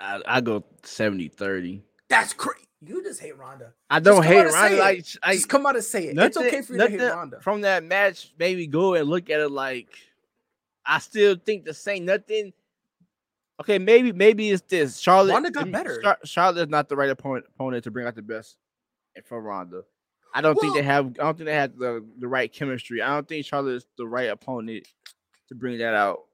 [0.00, 1.82] I, I go 70-30.
[2.08, 2.66] That's crazy.
[2.84, 3.72] You just hate Ronda.
[3.88, 4.76] I don't hate Ronda.
[4.76, 6.14] Like, I, just come out and say it.
[6.16, 7.40] Nothing, it's okay for you to hate Ronda.
[7.40, 9.88] From that match, maybe go and look at it like
[10.86, 12.04] I still think the same.
[12.04, 12.52] Nothing.
[13.60, 14.98] Okay, maybe maybe it's this.
[14.98, 16.18] Charlotte Ronda got better.
[16.24, 18.56] Charlotte is not the right opponent opponent to bring out the best
[19.24, 19.82] for Ronda.
[20.34, 21.06] I don't well, think they have.
[21.06, 23.00] I don't think they have the, the right chemistry.
[23.00, 24.86] I don't think Charlotte is the right opponent
[25.48, 26.24] to bring that out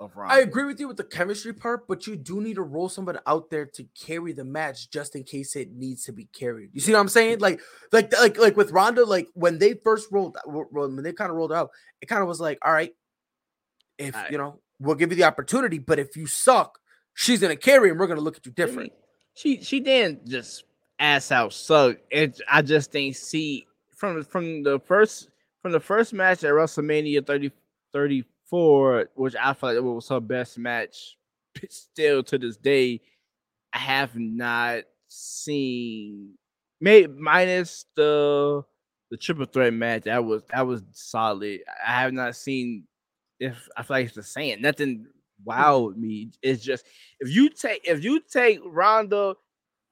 [0.00, 0.34] of Ronda.
[0.34, 3.20] I agree with you with the chemistry part, but you do need to roll somebody
[3.26, 6.70] out there to carry the match just in case it needs to be carried.
[6.72, 7.38] You see what I'm saying?
[7.38, 7.60] Like,
[7.92, 11.36] like, like, like with Ronda, like when they first rolled, uh, when they kind of
[11.36, 12.92] rolled out, it kind of was like, all right,
[13.98, 16.78] if you know, we'll give you the opportunity, but if you suck,
[17.14, 18.92] she's gonna carry and we're gonna look at you different.
[19.34, 20.64] She she didn't just
[20.98, 21.96] ass out suck.
[22.10, 25.28] It I just didn't see from from the first
[25.62, 27.50] from the first match at WrestleMania 30,
[27.92, 31.16] 34, which I felt like it was her best match
[31.70, 33.00] still to this day.
[33.72, 36.34] I have not seen
[36.80, 38.62] maybe minus the
[39.10, 41.60] the triple threat match that was that was solid.
[41.86, 42.84] I have not seen
[43.40, 44.60] if I feel like it's the same.
[44.60, 45.06] Nothing
[45.46, 46.30] wowed me.
[46.42, 46.84] It's just
[47.20, 49.34] if you take if you take Ronda,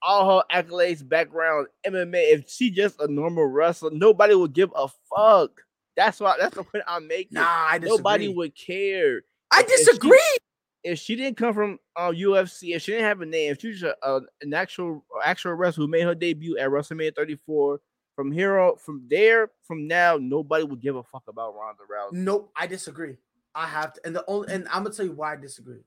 [0.03, 4.89] all her accolades, background, MMA, if she just a normal wrestler, nobody would give a
[5.15, 5.51] fuck.
[5.97, 7.35] That's why that's the point I'm making.
[7.35, 7.97] Nah, I disagree.
[7.97, 9.23] Nobody would care.
[9.51, 10.11] I disagree.
[10.11, 13.53] If she, if she didn't come from uh, UFC, if she didn't have a name,
[13.53, 17.81] if she was a, an actual actual wrestler who made her debut at WrestleMania 34,
[18.17, 22.13] from here from there, from now, nobody would give a fuck about Ronda Rousey.
[22.13, 23.17] Nope, I disagree.
[23.55, 25.85] I have to, and the only, and I'm gonna tell you why I disagree.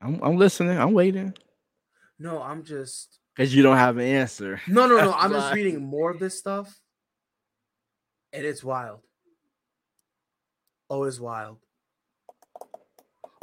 [0.00, 0.78] I'm, I'm listening.
[0.78, 1.34] I'm waiting.
[2.18, 4.60] No, I'm just because you don't have an answer.
[4.68, 5.12] No, no, no.
[5.16, 6.78] I'm just reading more of this stuff,
[8.32, 9.00] and it's wild.
[10.90, 11.58] Oh, it's wild.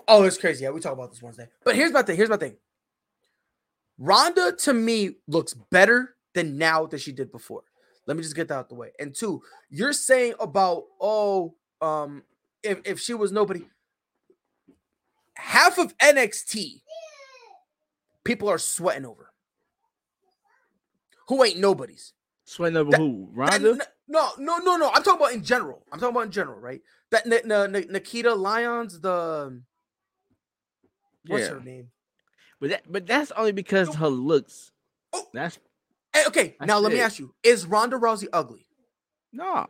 [0.07, 0.63] Oh, it's crazy.
[0.63, 1.47] Yeah, we talk about this Wednesday.
[1.63, 2.17] But here's my thing.
[2.17, 2.57] Here's my thing.
[3.97, 7.63] Ronda to me looks better than now that she did before.
[8.11, 8.91] Let me just get that out the way.
[8.99, 12.23] And two, you're saying about oh, um,
[12.61, 13.61] if if she was nobody,
[15.37, 16.81] half of NXT
[18.25, 19.31] people are sweating over.
[21.29, 22.11] Who ain't nobody's?
[22.43, 23.29] Sweating over that, who?
[23.31, 23.75] Ronda?
[23.75, 24.89] That, no, no, no, no.
[24.89, 25.85] I'm talking about in general.
[25.89, 26.81] I'm talking about in general, right?
[27.11, 29.61] That N- N- Nikkita Lyons, the
[31.27, 31.53] what's yeah.
[31.53, 31.91] her name?
[32.59, 34.73] But that, but that's only because her looks.
[35.13, 35.29] Oh.
[35.33, 35.57] That's
[36.13, 36.55] Eh, okay.
[36.59, 36.81] That's now it.
[36.81, 38.65] let me ask you: Is Ronda Rousey ugly?
[39.31, 39.67] No.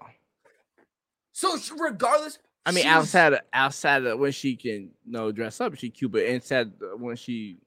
[1.34, 5.76] So regardless, I mean, outside of outside of when she can you know dress up,
[5.76, 6.12] she cute.
[6.12, 7.58] But inside when she,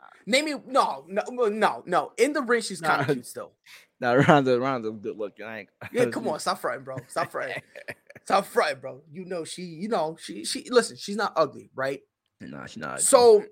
[0.00, 3.52] uh, name me no no no no in the ring she's kind of cute still.
[4.00, 5.46] No, Ronda Ronda good looking.
[5.46, 6.96] I ain't, yeah, come on, stop fronting, bro.
[7.08, 7.62] Stop fronting.
[8.24, 9.02] stop fronting, bro.
[9.10, 10.68] You know she, you know she she.
[10.70, 12.00] Listen, she's not ugly, right?
[12.40, 13.00] No, she's not.
[13.00, 13.44] So,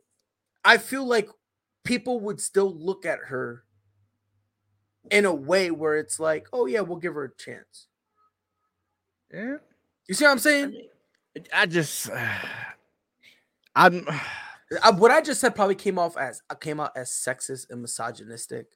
[0.65, 1.29] I feel like
[1.85, 3.65] people would still look at her
[5.11, 7.89] in a way where it's like, oh yeah, we'll give her a chance.
[9.33, 9.57] Yeah.
[10.09, 10.65] You see what I'm saying?
[10.65, 12.39] I, mean, I just, uh,
[13.75, 14.07] I'm.
[14.83, 17.83] I, what I just said probably came off as uh, came out as sexist and
[17.83, 18.67] misogynistic.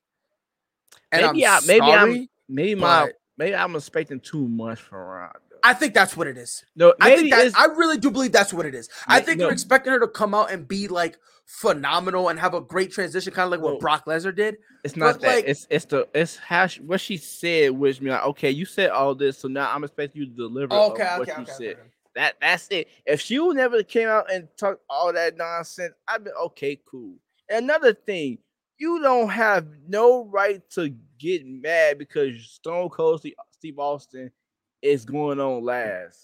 [1.11, 4.99] And maybe I'm I, maybe sorry, I'm maybe my maybe I'm expecting too much from
[4.99, 5.31] Ron.
[5.67, 6.65] I think that's what it is.
[6.77, 8.89] No, I think that, I really do believe that's what it is.
[9.09, 9.47] I think no.
[9.47, 13.33] you're expecting her to come out and be like phenomenal and have a great transition,
[13.33, 14.59] kind of like what Brock Lesnar did.
[14.85, 15.35] It's not but that.
[15.37, 18.65] Like, it's it's the it's how she, what she said, which me like, okay, you
[18.65, 21.47] said all this, so now I'm expecting you to deliver okay, okay, what okay, you
[21.47, 21.77] said.
[22.15, 22.87] That that's it.
[23.05, 27.17] If she never came out and talked all that nonsense, I'd be okay, cool.
[27.51, 28.39] another thing,
[28.79, 34.31] you don't have no right to get mad because Stone Cold Steve Austin
[34.87, 36.19] is going on last.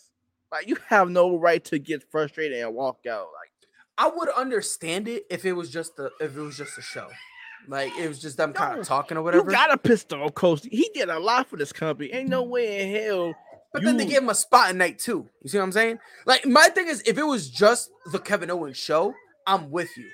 [0.50, 3.28] Like you have no right to get frustrated and walk out.
[3.34, 3.50] Like
[3.96, 7.08] I would understand it if it was just a if it was just a show.
[7.68, 9.44] Like it was just them kind of talking or whatever.
[9.44, 10.66] You got a pistol coach.
[10.70, 12.12] He did a lot for this company.
[12.12, 13.34] Ain't no way in hell.
[13.72, 13.88] But you...
[13.88, 15.28] then they gave him a spot in night two.
[15.42, 15.98] You see what I'm saying?
[16.26, 19.14] Like my thing is, if it was just the Kevin Owens show,
[19.46, 20.04] I'm with you.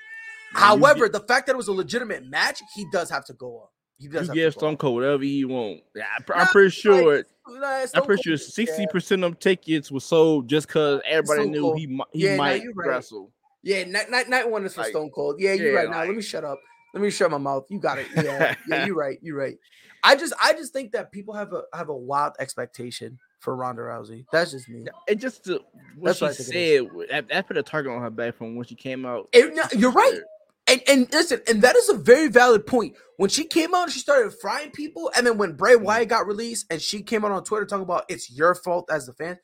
[0.53, 1.13] Man, However, you get...
[1.13, 3.73] the fact that it was a legitimate match, he does have to go up.
[3.99, 4.05] He.
[4.05, 5.81] You give Stone Cold whatever he want.
[5.95, 7.17] Yeah, I'm pretty sure.
[7.17, 11.51] Like, I'm pretty sure sixty percent of them tickets were sold just because everybody Stone
[11.51, 11.79] knew Cold.
[11.79, 12.87] he he yeah, might no, right.
[12.89, 13.31] wrestle.
[13.61, 15.35] Yeah, night, night night one is for like, Stone Cold.
[15.39, 15.87] Yeah, you're yeah, right.
[15.87, 16.59] Like, now let me shut up.
[16.93, 17.65] Let me shut my mouth.
[17.69, 18.07] You got it.
[18.15, 19.19] Yeah, yeah, you're right.
[19.21, 19.57] You're right.
[20.03, 23.81] I just I just think that people have a have a wild expectation for Ronda
[23.81, 24.25] Rousey.
[24.31, 24.85] That's just me.
[25.07, 25.59] It just uh,
[25.97, 28.75] what That's she said that, that, put a target on her back from when she
[28.75, 29.29] came out.
[29.33, 30.19] It, no, you're right.
[30.69, 32.95] And and listen, and that is a very valid point.
[33.17, 35.75] When she came out, she started frying people, and then when Bray.
[35.75, 39.07] Wyatt got released, and she came out on Twitter talking about it's your fault as
[39.07, 39.39] the fan,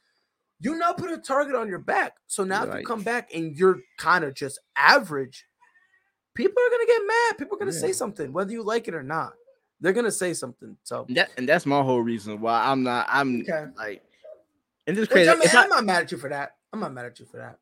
[0.59, 2.13] you now put a target on your back.
[2.27, 2.75] So now right.
[2.75, 5.45] if you come back and you're kind of just average,
[6.35, 7.37] people are gonna get mad.
[7.37, 7.79] People are gonna yeah.
[7.79, 9.33] say something, whether you like it or not.
[9.81, 10.77] They're gonna say something.
[10.83, 13.07] So that, and that's my whole reason why I'm not.
[13.09, 13.65] I'm okay.
[13.75, 14.03] like,
[14.87, 15.29] and this crazy.
[15.29, 16.55] I mean, I'm not mad at you for that.
[16.71, 17.57] I'm not mad at you for that.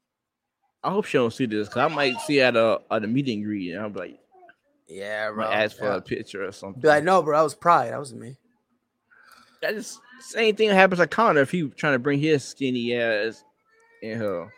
[0.83, 3.41] I hope she don't see this because I might see at a at a meeting
[3.43, 4.19] greet and I'm like,
[4.87, 5.45] yeah, bro.
[5.45, 5.95] Ask for yeah.
[5.95, 6.81] a picture or something.
[6.81, 7.91] Be like, no, bro, that was pride.
[7.91, 8.37] That wasn't me.
[9.61, 13.43] That just same thing happens to Connor if he trying to bring his skinny ass
[14.01, 14.51] in her.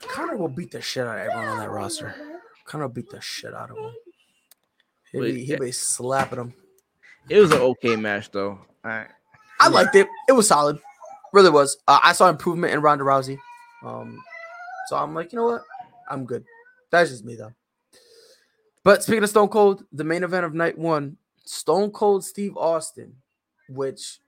[0.00, 2.14] Connor will beat the shit out of everyone on that roster.
[2.66, 3.92] Connor will beat the shit out of him.
[5.12, 6.54] He'll be, he'll be slapping him.
[7.28, 8.58] It was an okay match though.
[8.84, 9.06] I
[9.60, 10.08] I liked it.
[10.28, 10.78] It was solid.
[11.32, 11.78] Really was.
[11.88, 13.38] Uh, I saw improvement in Ronda Rousey.
[13.84, 14.22] Um,
[14.88, 15.62] so I'm like, you know what?
[16.08, 16.44] I'm good.
[16.90, 17.52] That's just me though.
[18.84, 23.14] But speaking of Stone Cold, the main event of night one, Stone Cold Steve Austin,
[23.68, 24.20] which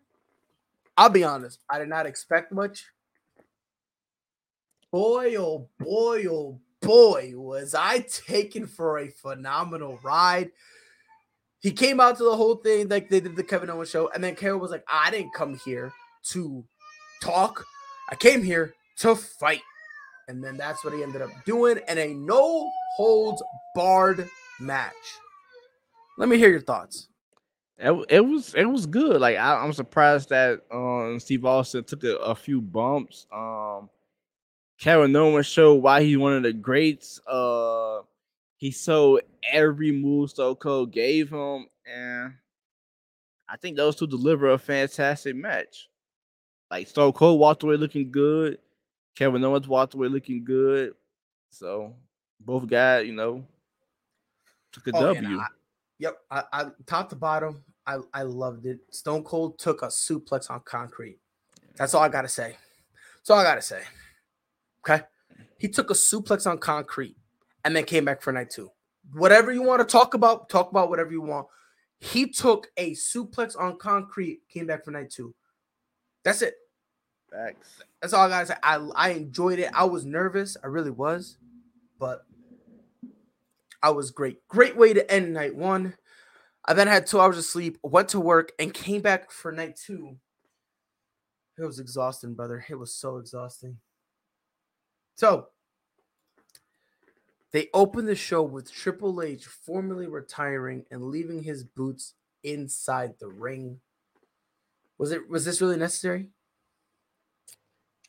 [0.96, 2.86] I'll be honest, I did not expect much.
[4.90, 10.52] Boy, oh boy, oh boy, was I taken for a phenomenal ride.
[11.60, 14.22] He came out to the whole thing like they did the Kevin Owens show, and
[14.22, 15.92] then Carol was like, I didn't come here
[16.26, 16.64] to
[17.20, 17.64] talk.
[18.10, 19.62] I came here to fight.
[20.28, 23.42] And then that's what he ended up doing in a no holds
[23.74, 24.28] barred
[24.60, 24.92] match.
[26.16, 27.08] Let me hear your thoughts.
[27.76, 29.20] It, it was it was good.
[29.20, 33.26] Like I, am surprised that um Steve Austin took a, a few bumps.
[33.32, 33.90] Um
[34.78, 37.20] Kevin Owens showed why he's one of the greats.
[37.26, 38.02] Uh
[38.56, 42.34] he showed every move So Cold gave him, and
[43.48, 45.88] I think those two deliver a fantastic match.
[46.70, 48.58] Like Stone Cold walked away looking good.
[49.14, 50.94] Kevin Owens walked away looking good.
[51.50, 51.94] So
[52.40, 53.44] both guys, you know,
[54.72, 55.38] took a oh, W.
[55.38, 55.46] I,
[55.98, 58.80] yep, I, I top to bottom, I I loved it.
[58.90, 61.18] Stone Cold took a suplex on concrete.
[61.76, 62.56] That's all I gotta say.
[63.18, 63.82] That's all I gotta say.
[64.86, 65.04] Okay,
[65.58, 67.16] he took a suplex on concrete
[67.64, 68.70] and then came back for night two.
[69.12, 71.46] Whatever you want to talk about, talk about whatever you want.
[72.00, 75.34] He took a suplex on concrete, came back for night two.
[76.24, 76.54] That's it.
[77.34, 77.82] Facts.
[78.00, 78.54] That's all I gotta say.
[78.62, 79.70] I I enjoyed it.
[79.74, 80.56] I was nervous.
[80.62, 81.38] I really was,
[81.98, 82.24] but
[83.82, 84.46] I was great.
[84.48, 85.94] Great way to end night one.
[86.64, 89.76] I then had two hours of sleep, went to work, and came back for night
[89.76, 90.16] two.
[91.58, 92.64] It was exhausting, brother.
[92.68, 93.78] It was so exhausting.
[95.16, 95.48] So
[97.52, 103.28] they opened the show with Triple H formally retiring and leaving his boots inside the
[103.28, 103.80] ring.
[104.98, 106.28] Was it was this really necessary?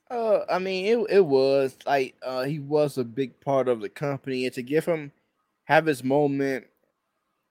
[0.10, 3.90] Uh, I mean, it it was like uh he was a big part of the
[3.90, 5.12] company, and to give him
[5.66, 6.66] have his moment,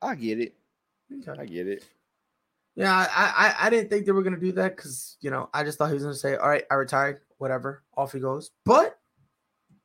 [0.01, 0.55] I get it.
[1.29, 1.41] Okay.
[1.41, 1.85] I get it.
[2.77, 5.65] Yeah, I, I I didn't think they were gonna do that because you know I
[5.65, 8.51] just thought he was gonna say, "All right, I retired, whatever." Off he goes.
[8.65, 8.99] But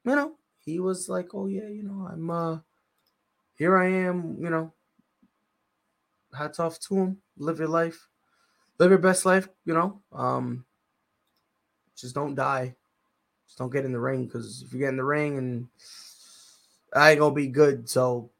[0.06, 2.60] you know, he was like, "Oh yeah, you know, I'm uh,
[3.56, 4.74] here I am." You know,
[6.36, 7.22] hats off to him.
[7.38, 8.08] Live your life,
[8.80, 9.50] live your best life.
[9.66, 10.66] You know, um,
[12.02, 12.76] just don't die.
[13.48, 15.68] Just don't get in the ring because if you get in the ring and
[16.94, 17.90] I ain't gonna be good.
[17.90, 18.32] So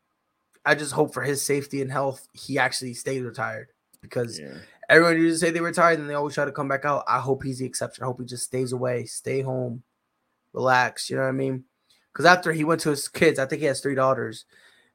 [0.66, 3.70] I just hope for his safety and health he actually stays retired
[4.02, 4.58] because yeah.
[4.90, 7.04] everyone used to say they retired and they always try to come back out.
[7.08, 8.04] I hope he's the exception.
[8.04, 9.84] I hope he just stays away, stay home,
[10.54, 11.10] relax.
[11.10, 11.64] You know what I mean?
[12.12, 14.46] Because after he went to his kids, I think he has three daughters,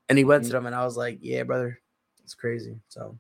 [0.09, 0.51] and he went mm-hmm.
[0.51, 1.81] to them, and I was like, yeah, brother,
[2.23, 2.81] it's crazy.
[2.89, 3.19] So,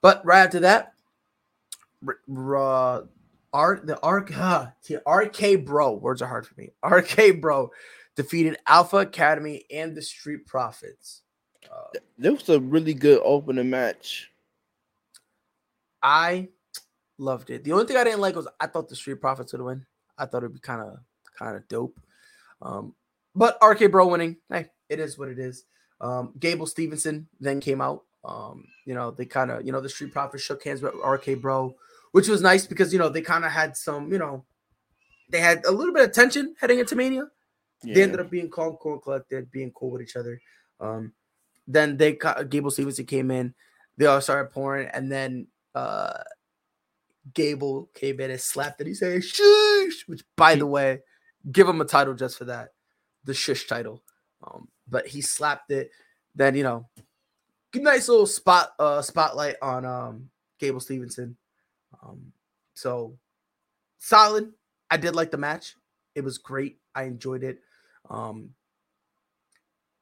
[0.00, 0.92] but right after that,
[2.06, 3.02] uh,
[3.58, 4.30] Art the Arc
[5.04, 5.94] RK Bro.
[5.94, 6.70] Words are hard for me.
[6.84, 7.72] RK Bro
[8.14, 11.22] defeated Alpha Academy and the Street Profits.
[11.64, 14.30] Uh, this was a really good opening match.
[16.00, 16.50] I
[17.18, 17.64] loved it.
[17.64, 19.84] The only thing I didn't like was I thought the Street Profits would win.
[20.16, 21.00] I thought it'd be kind of
[21.36, 22.00] kind of dope.
[22.62, 22.94] Um,
[23.34, 25.64] but RK Bro winning, hey, it is what it is.
[26.00, 28.04] Um, Gable Steveson then came out.
[28.24, 31.40] Um, you know, they kind of, you know, the Street Profits shook hands with RK
[31.40, 31.74] Bro
[32.12, 34.44] which was nice because you know they kind of had some, you know,
[35.30, 37.24] they had a little bit of tension heading into Mania.
[37.82, 37.94] Yeah.
[37.94, 40.40] They ended up being calm, cool, collected, being cool with each other.
[40.80, 41.12] Um,
[41.66, 43.54] then they Gable Steveson came in,
[43.96, 46.22] they all started pouring, and then uh
[47.34, 48.86] Gable came in and slapped it.
[48.86, 51.00] He said "shush," which, by the way,
[51.50, 52.70] give him a title just for that,
[53.24, 54.02] the shush title.
[54.42, 55.90] Um, but he slapped it.
[56.34, 56.88] Then you know,
[57.74, 61.34] nice little spot uh spotlight on um Gable Steveson.
[62.02, 62.32] Um,
[62.74, 63.18] so
[63.98, 64.52] solid.
[64.90, 65.74] I did like the match.
[66.14, 66.78] It was great.
[66.94, 67.60] I enjoyed it.
[68.10, 68.50] Um,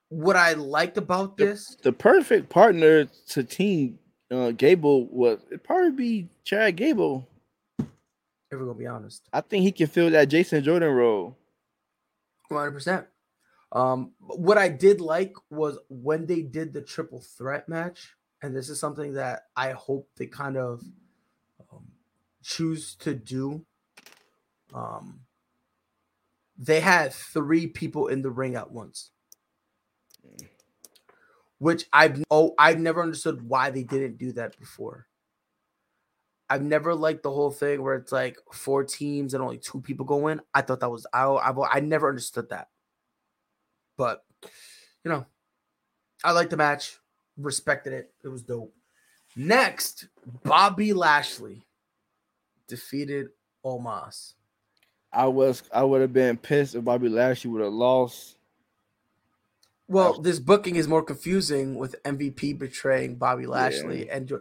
[0.08, 3.98] what I liked about this, the, the perfect partner to team
[4.30, 7.28] uh, Gable was it probably be Chad Gable.
[7.78, 7.86] If
[8.52, 11.36] we're gonna be honest, I think he can fill that Jason Jordan role.
[12.48, 13.06] One hundred percent.
[13.72, 18.68] Um, what I did like was when they did the triple threat match, and this
[18.68, 20.82] is something that I hope they kind of
[22.46, 23.64] choose to do,
[24.72, 25.20] um,
[26.56, 29.10] they had three people in the ring at once,
[31.58, 35.06] which I've oh I've never understood why they didn't do that before.
[36.48, 40.06] I've never liked the whole thing where it's like four teams and only two people
[40.06, 40.40] go in.
[40.54, 42.68] I thought that was I I, I never understood that,
[43.98, 44.24] but
[45.04, 45.26] you know,
[46.22, 46.96] I liked the match,
[47.36, 48.14] respected it.
[48.24, 48.72] It was dope.
[49.34, 50.08] Next,
[50.44, 51.66] Bobby Lashley
[52.66, 53.28] defeated
[53.64, 54.34] Omos.
[55.12, 58.36] I was I would have been pissed if Bobby Lashley would have lost.
[59.88, 64.16] Well, this booking is more confusing with MVP betraying Bobby Lashley yeah.
[64.16, 64.32] and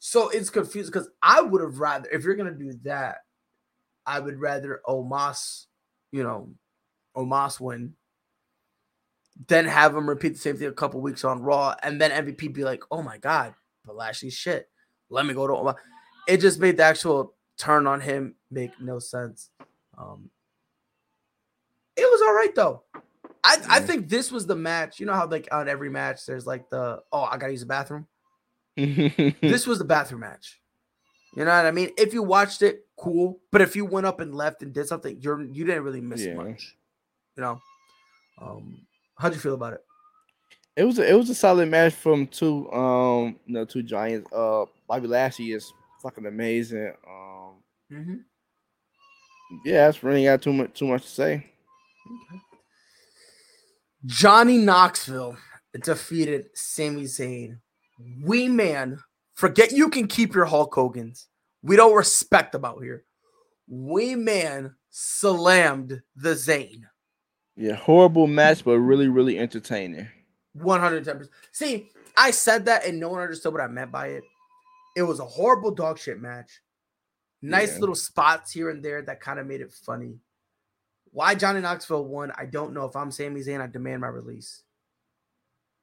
[0.00, 3.18] so it's confusing because I would have rather if you're gonna do that,
[4.06, 5.66] I would rather Omos,
[6.10, 6.50] you know,
[7.16, 7.94] Omos win,
[9.46, 12.52] then have him repeat the same thing a couple weeks on Raw, and then MVP
[12.52, 13.54] be like, "Oh my god,
[13.84, 14.68] but Lashley's shit.
[15.10, 15.76] Let me go to Omos."
[16.26, 19.50] It just made the actual turn on him make no sense.
[19.96, 20.30] Um,
[21.96, 22.82] it was all right though.
[23.44, 23.66] I, yeah.
[23.68, 24.98] I think this was the match.
[24.98, 27.66] You know how like on every match there's like the oh I gotta use the
[27.66, 28.06] bathroom.
[28.76, 30.60] this was the bathroom match.
[31.36, 31.90] You know what I mean?
[31.98, 33.40] If you watched it, cool.
[33.50, 36.24] But if you went up and left and did something, you're you didn't really miss
[36.24, 36.34] yeah.
[36.34, 36.76] much.
[37.36, 37.60] You know.
[38.40, 38.86] Um,
[39.18, 39.84] how'd you feel about it?
[40.76, 44.32] It was a, it was a solid match from two um you know two giants.
[44.32, 46.92] Uh, Bobby Lashley is fucking amazing.
[47.06, 47.33] Um,
[47.94, 48.16] Mm-hmm.
[49.64, 51.32] Yeah, that's really got too much too much to say.
[51.34, 52.40] Okay.
[54.06, 55.36] Johnny Knoxville
[55.82, 57.58] defeated Sami Zayn.
[58.22, 58.98] Weedman,
[59.34, 61.28] forget you can keep your Hulk Hogan's.
[61.62, 63.04] We don't respect them out here.
[63.72, 66.82] Weedman slammed the Zayn.
[67.56, 70.08] Yeah, horrible match, but really, really entertaining.
[70.58, 71.28] 110%.
[71.52, 74.24] See, I said that and no one understood what I meant by it.
[74.96, 76.60] It was a horrible dog shit match.
[77.44, 77.80] Nice Yeah.
[77.80, 80.18] little spots here and there that kind of made it funny.
[81.10, 82.86] Why Johnny Knoxville won, I don't know.
[82.86, 84.62] If I'm Sami Zayn, I demand my release.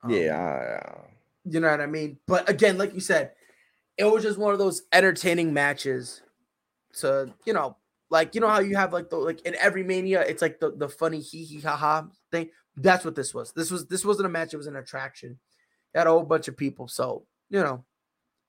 [0.04, 1.00] Um, yeah, I,
[1.46, 2.18] you know what I mean?
[2.28, 3.34] But again, like you said,
[3.98, 6.22] it was just one of those entertaining matches
[7.00, 7.78] to, you know,
[8.10, 10.72] like you know how you have like the like in every mania, it's like the
[10.72, 12.50] the funny hee hee ha ha thing.
[12.76, 13.52] That's what this was.
[13.54, 15.40] This was this wasn't a match, it was an attraction.
[15.94, 16.88] It had a whole bunch of people.
[16.88, 17.86] So, you know,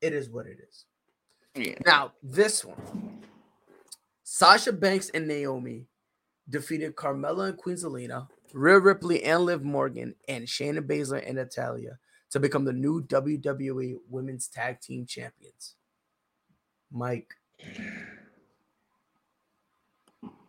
[0.00, 0.86] it is what it is.
[1.54, 1.74] Yeah.
[1.84, 3.20] Now, this one.
[4.24, 5.86] Sasha Banks and Naomi
[6.48, 11.98] defeated Carmella and Queen Zelina, Rhea Ripley and Liv Morgan, and Shayna Baszler and Natalya
[12.30, 15.74] to become the new WWE Women's Tag Team Champions.
[16.90, 17.34] Mike.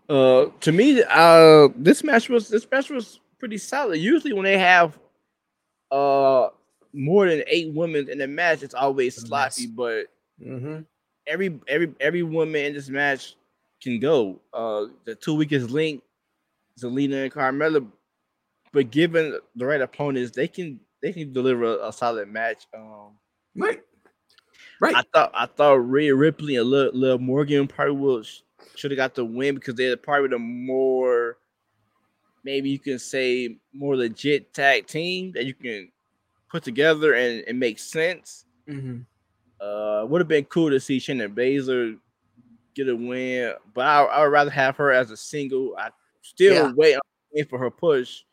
[0.10, 3.98] Uh, to me, uh, this match was this match was pretty solid.
[3.98, 4.98] Usually, when they have
[5.92, 6.50] uh
[6.94, 9.68] more than eight women in a match, it's always sloppy.
[9.68, 10.08] But
[10.42, 10.82] Mm-hmm.
[11.28, 13.36] Every every every woman in this match
[13.82, 14.40] can go.
[14.54, 16.02] Uh, the two weakest link,
[16.80, 17.86] Zelina and Carmella,
[18.72, 22.66] but given the right opponents, they can they can deliver a, a solid match.
[22.76, 23.18] Um,
[23.56, 23.82] Right.
[24.80, 24.96] Right.
[24.96, 28.24] I thought I thought Rhea Ripley and Liv, Liv Morgan probably will
[28.76, 31.38] should have got the win because they're probably the more
[32.44, 35.90] maybe you can say more legit tag team that you can
[36.50, 38.46] put together and, and make sense.
[38.68, 39.02] mm-hmm.
[39.64, 41.98] Uh, would have been cool to see Shayna Baszler
[42.76, 45.76] get a win, but I, I would rather have her as a single.
[45.78, 45.90] I
[46.22, 46.72] still Yeah.
[46.76, 46.98] wait
[47.32, 48.24] wait for her push.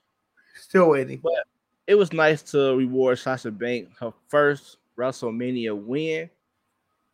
[0.56, 1.18] Still waiting.
[1.22, 1.44] But
[1.86, 6.28] it was nice to reward Sasha Banks her first WrestleMania win,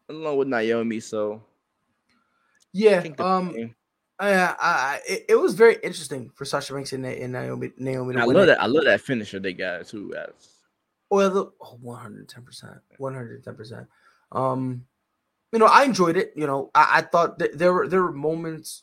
[0.08, 1.00] along with Naomi.
[1.00, 1.42] So
[2.72, 3.00] Yeah.
[3.00, 3.52] the Um.
[3.54, 3.74] team-
[4.18, 7.70] I, I, I, it, it was very interesting for Sasha Banks and, and Naomi.
[7.76, 8.14] Naomi.
[8.14, 8.46] To I love it.
[8.46, 8.62] that.
[8.62, 10.10] I love that finisher they got too.
[10.14, 10.54] That's
[11.10, 12.80] Well, oh, 110%.
[12.98, 13.86] 110%.
[14.32, 14.86] Um,
[15.52, 16.32] you know, I enjoyed it.
[16.36, 18.82] You know, I, I thought that there were there were moments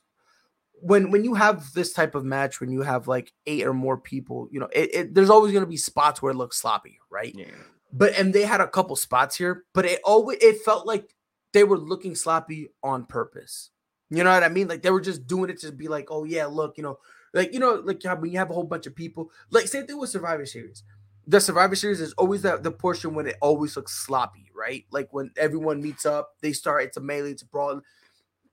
[0.83, 3.97] when when you have this type of match, when you have like eight or more
[3.97, 7.33] people, you know, it, it there's always gonna be spots where it looks sloppy, right?
[7.35, 7.45] yeah.
[7.91, 11.15] But and they had a couple spots here, but it always it felt like
[11.53, 13.69] they were looking sloppy on purpose.
[14.09, 14.67] You know what I mean?
[14.67, 16.99] Like they were just doing it to be like, oh yeah, look, you know,
[17.33, 19.97] like you know, like when you have a whole bunch of people, like same thing
[19.97, 20.83] with Survivor Series.
[21.25, 24.85] The Survivor Series is always that the portion when it always looks sloppy, right?
[24.91, 27.81] Like when everyone meets up, they start it's a melee, it's a brawl.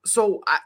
[0.04, 0.58] So I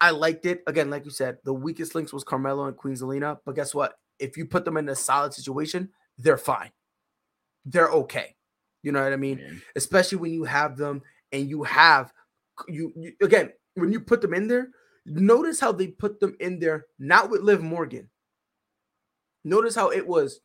[0.00, 0.62] I liked it.
[0.66, 3.38] Again, like you said, the weakest links was Carmella and Queen Zelina.
[3.44, 3.94] But guess what?
[4.18, 6.70] If you put them in a solid situation, they're fine.
[7.64, 8.36] They're okay.
[8.82, 9.38] You know what I mean?
[9.38, 9.58] yeah.
[9.76, 11.02] especially when you have them
[11.32, 12.12] and you have
[12.68, 14.68] you, you again when you put them in there
[15.06, 18.08] notice how they put them in there not with liv morgan
[19.42, 20.40] notice how it was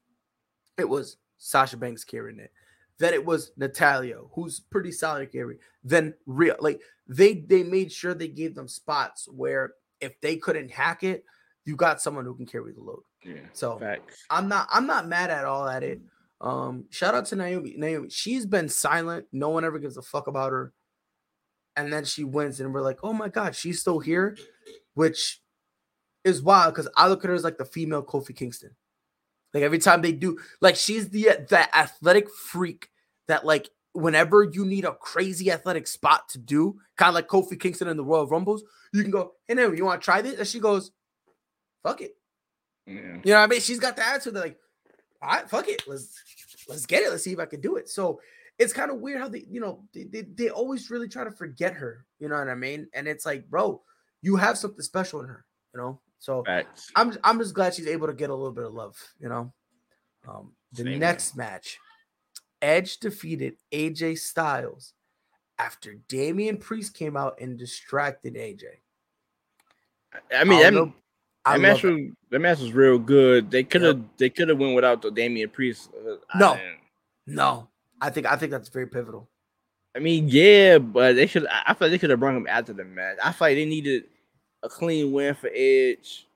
[0.78, 2.52] it was sasha banks carrying it
[3.00, 8.14] then it was natalya who's pretty solid carry then real like they they made sure
[8.14, 11.24] they gave them spots where if they couldn't hack it
[11.66, 13.34] you got someone who can carry the load Yeah.
[13.54, 14.24] so Facts.
[14.30, 16.00] I'm not I'm not mad at all at it.
[16.42, 17.76] Um, shout out to Naomi.
[17.78, 19.26] Naomi, she's been silent.
[19.34, 20.72] No one ever gives a fuck about her.
[21.76, 24.38] And then she wins, and we're like, oh my god, she's still here,
[24.94, 25.42] which
[26.24, 28.72] is wild because I look at her as like the female Kofi Kingston.
[29.54, 32.90] Like every time they do, like she's the uh, that athletic freak
[33.28, 37.60] that like whenever you need a crazy athletic spot to do, kind of like Kofi
[37.60, 40.38] Kingston in the Royal Rumbles, you can go, hey Naomi, you want to try this?
[40.38, 40.92] And she goes,
[41.84, 42.16] fuck it.
[42.86, 42.94] Yeah.
[43.24, 43.62] You know what I mean?
[43.62, 44.58] She's got the attitude that like,
[45.22, 45.84] all right, fuck it.
[45.88, 46.22] Let's
[46.68, 47.10] let's get it.
[47.10, 47.90] Let's see if I can do it.
[47.90, 48.22] So
[48.60, 51.32] it's kind of weird how they, you know, they, they, they always really try to
[51.32, 52.06] forget her.
[52.20, 52.88] You know what I mean?
[52.94, 53.82] And it's like, bro,
[54.22, 56.02] you have something special in her, you know?
[56.20, 56.92] So Facts.
[56.96, 59.52] I'm I'm just glad she's able to get a little bit of love, you know.
[60.28, 61.80] Um the Same next match,
[62.62, 64.94] Edge defeated AJ Styles
[65.58, 68.64] after Damian Priest came out and distracted AJ.
[70.36, 70.94] I mean, I that,
[71.46, 72.00] I that match was
[72.30, 73.50] that match was real good.
[73.50, 74.18] They could have Yep.
[74.18, 75.90] they could have went without the Damian Priest.
[75.96, 76.60] Uh, I No.
[77.26, 77.70] No,
[78.02, 79.30] I think I think that's very pivotal.
[79.96, 81.46] I mean, yeah, but they should.
[81.48, 83.18] I I feel like they could have brought him after the match.
[83.24, 84.06] I feel like they needed
[84.64, 86.28] a clean win for Edge.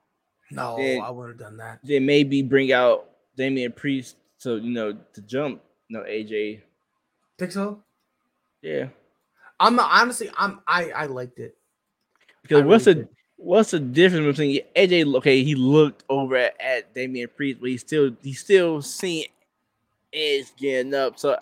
[0.51, 1.79] No, Then- I would have done that.
[1.83, 5.61] Then maybe bring out Damian Priest to you know to jump.
[5.87, 6.61] You know, AJ.
[7.37, 7.83] Think so?
[8.61, 8.87] Yeah,
[9.59, 10.29] I'm not honestly.
[10.37, 11.57] I'm I I liked it.
[12.43, 15.15] because I what's really the what's the difference between AJ?
[15.17, 19.25] Okay, he looked over at, at Damian Priest, but he still he still seen
[20.13, 21.17] Edge getting up.
[21.19, 21.37] So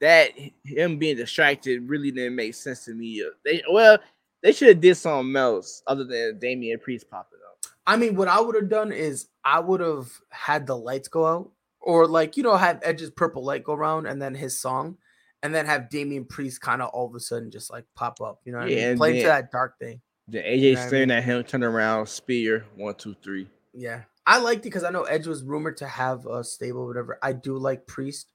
[0.00, 0.30] that
[0.64, 3.24] him being distracted really didn't make sense to me.
[3.44, 3.98] They well,
[4.42, 7.66] they should have did something else other than Damian Priest popping up.
[7.86, 11.26] I mean, what I would have done is I would have had the lights go
[11.26, 14.98] out, or like you know, have Edge's purple light go around, and then his song,
[15.42, 18.40] and then have Damian Priest kind of all of a sudden just like pop up.
[18.44, 18.96] You know, what Yeah, I mean?
[18.98, 20.00] play then- to that dark thing.
[20.28, 21.18] Then AJ You know what I staring mean?
[21.18, 23.48] at him, turn around, spear, one, two, three.
[23.74, 27.18] Yeah, I liked it because I know Edge was rumored to have a stable, whatever.
[27.22, 28.31] I do like Priest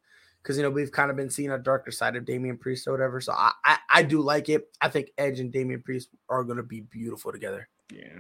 [0.48, 2.94] because you know we've kind of been seeing a darker side of Damian Priest or
[2.94, 3.20] whatever.
[3.20, 4.70] So I, I I do like it.
[4.80, 7.68] I think Edge and Damian Priest are gonna be beautiful together.
[7.94, 8.20] Yeah.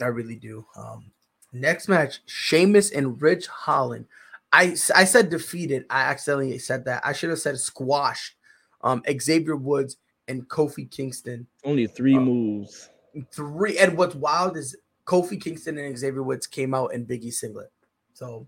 [0.00, 0.64] I really do.
[0.76, 1.10] Um,
[1.52, 4.06] next match, Sheamus and Ridge Holland.
[4.52, 5.86] I I said defeated.
[5.90, 7.04] I accidentally said that.
[7.04, 8.36] I should have said squashed.
[8.82, 9.96] Um, Xavier Woods
[10.28, 11.48] and Kofi Kingston.
[11.64, 12.90] Only three Uh, moves.
[13.32, 13.76] Three.
[13.78, 17.72] And what's wild is Kofi Kingston and Xavier Woods came out in Biggie singlet.
[18.12, 18.46] So,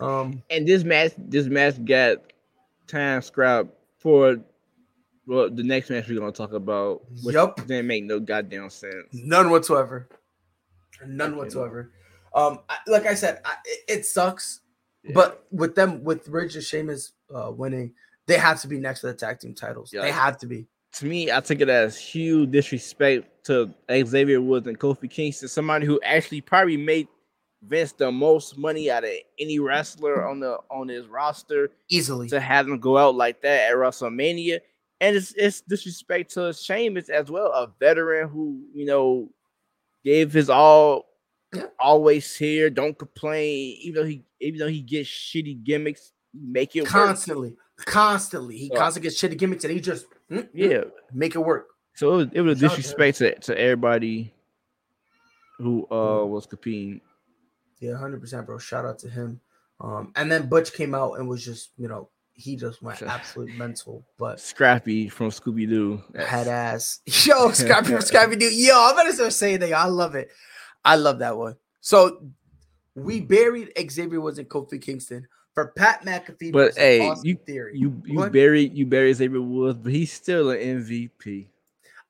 [0.00, 2.18] um, And this match, this match got
[2.86, 4.38] time scrapped for
[5.26, 7.02] well the next match we're gonna talk about.
[7.22, 7.56] Which Yup.
[7.66, 9.06] didn't make no goddamn sense.
[9.12, 10.08] none whatsoever.
[11.06, 11.92] None whatsoever.
[12.34, 14.60] Um, I, like I said, I, it, it sucks.
[15.04, 15.12] Yeah.
[15.14, 17.94] But with them, with Ridge and Sheamus uh, winning,
[18.26, 19.92] they have to be next to the tag team titles.
[19.92, 20.02] Yeah.
[20.02, 20.66] They have to be.
[20.94, 25.86] to me, I took it as huge disrespect to Xavier Woods and Kofi Kingston, somebody
[25.86, 27.08] who actually probably made
[27.62, 32.28] Vince the most money out of any wrestler on the on his roster Easily.
[32.28, 34.60] to have him go out like that at WrestleMania.
[35.00, 39.28] And it's it's disrespect to Sheamus as well, a veteran who, you know,
[40.04, 41.06] gave his all,
[41.80, 46.82] always here, don't complain, even though he even though he gets shitty gimmicks, make it
[46.82, 46.90] work.
[46.90, 47.56] Constantly.
[47.76, 48.56] Constantly.
[48.56, 50.84] He So- constantly gets shitty gimmicks and he just mm, mm, Yeah.
[51.12, 51.68] make it work.
[51.94, 54.32] So it was it was a Shout out to disrespect to, to everybody
[55.58, 57.00] who uh was competing.
[57.80, 58.58] Yeah, 100%, bro.
[58.58, 59.40] Shout out to him.
[59.80, 63.54] Um, and then Butch came out and was just, you know, he just went absolute
[63.56, 66.02] mental, but Scrappy from Scooby Doo.
[66.16, 67.00] head ass.
[67.26, 68.46] Yo, Scrappy from Scrappy Doo.
[68.46, 69.72] Yo, I'm gonna start saying that.
[69.72, 70.30] I love it.
[70.84, 71.56] I love that one.
[71.80, 72.28] So
[72.94, 76.52] we buried Xavier Woods and Kofi Kingston for Pat McAfee.
[76.52, 77.78] But, hey, Austin you- Theory.
[77.78, 78.32] You you What?
[78.32, 81.46] buried you buried Xavier Woods, but he's still an MVP.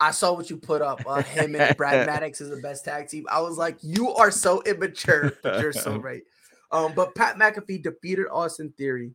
[0.00, 1.02] I saw what you put up.
[1.06, 3.26] Uh, him and Brad Maddox is the best tag team.
[3.30, 6.22] I was like, you are so immature, but you're so right.
[6.70, 9.12] Um, but Pat McAfee defeated Austin Theory,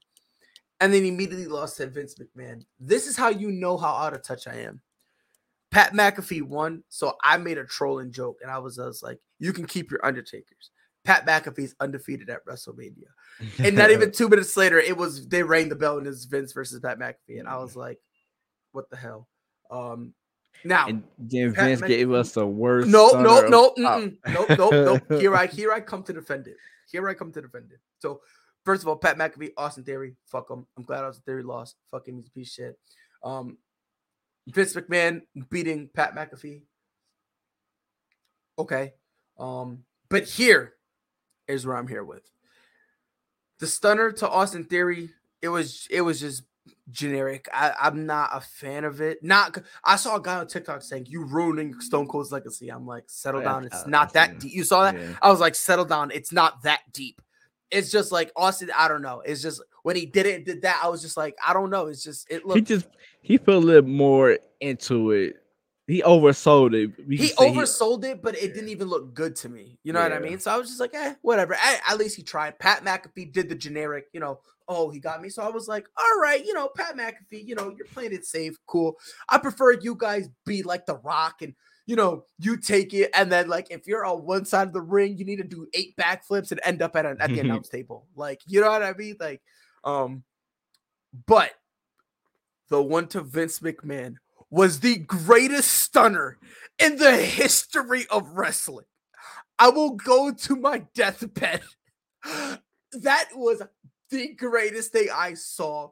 [0.81, 2.65] and then immediately lost to Vince McMahon.
[2.79, 4.81] This is how you know how out of touch I am.
[5.71, 9.53] Pat McAfee won, so I made a trolling joke, and I was just like, "You
[9.53, 10.71] can keep your Undertakers."
[11.03, 13.09] Pat McAfee's undefeated at WrestleMania,
[13.59, 16.53] and not even two minutes later, it was they rang the bell and it's Vince
[16.53, 17.99] versus Pat McAfee, and I was like,
[18.71, 19.27] "What the hell?"
[19.69, 20.13] Um,
[20.66, 22.88] now and then Pat Vince gave us the worst.
[22.88, 25.03] no, no, no, mm-mm, nope, nope, nope.
[25.22, 26.57] Here I here I come to defend it.
[26.91, 27.80] Here I come to defend it.
[27.99, 28.22] So
[28.66, 30.66] first of all, Pat McAfee, Austin Theory, fuck him.
[30.78, 31.76] I'm glad Austin Theory lost.
[31.91, 32.80] Fucking piece of shit.
[33.24, 33.57] Um,
[34.47, 36.64] Vince McMahon beating Pat McAfee.
[38.59, 38.93] Okay.
[39.39, 40.74] Um, but here
[41.47, 42.30] is where I'm here with.
[43.59, 45.09] The stunner to Austin Theory,
[45.41, 46.43] it was it was just
[46.91, 47.47] generic.
[47.53, 49.24] I, I'm not a fan of it.
[49.24, 52.70] Not I saw a guy on TikTok saying you ruining Stone Cold's legacy.
[52.70, 53.66] I'm like, settle yeah, down.
[53.66, 54.53] It's uh, not that deep.
[54.53, 54.99] You saw that?
[54.99, 55.14] Yeah.
[55.22, 56.11] I was like, settle down.
[56.11, 57.22] It's not that deep.
[57.72, 58.70] It's just like Austin.
[58.78, 59.22] I don't know.
[59.26, 60.80] It's just when he did it, did that.
[60.84, 61.88] I was just like, I don't know.
[61.88, 62.88] It's just it He just
[63.22, 65.43] he put a little more into it.
[65.86, 66.91] He oversold it.
[67.09, 69.79] He oversold it, but it didn't even look good to me.
[69.84, 70.39] You know what I mean?
[70.39, 71.55] So I was just like, eh, whatever.
[71.55, 72.57] At, at least he tried.
[72.57, 75.27] Pat McAfee did the generic, you know, oh, he got me.
[75.27, 78.25] So I was like, all right, you know, Pat McAfee, you know, you're playing it
[78.25, 78.55] safe.
[78.65, 78.95] Cool.
[79.27, 81.53] I prefer you guys be like The Rock and,
[81.86, 83.11] you know, you take it.
[83.13, 85.67] And then, like, if you're on one side of the ring, you need to do
[85.73, 88.07] eight backflips and end up at, an, at the announce table.
[88.15, 89.17] Like, you know what I mean?
[89.19, 89.41] Like,
[89.84, 90.23] um,
[91.25, 91.51] but
[92.69, 94.15] the one to Vince McMahon
[94.54, 96.38] was the greatest stunner
[96.78, 98.86] in the history of wrestling.
[99.58, 101.62] I will go to my deathbed.
[103.01, 103.64] That was
[104.12, 105.89] the greatest thing I saw.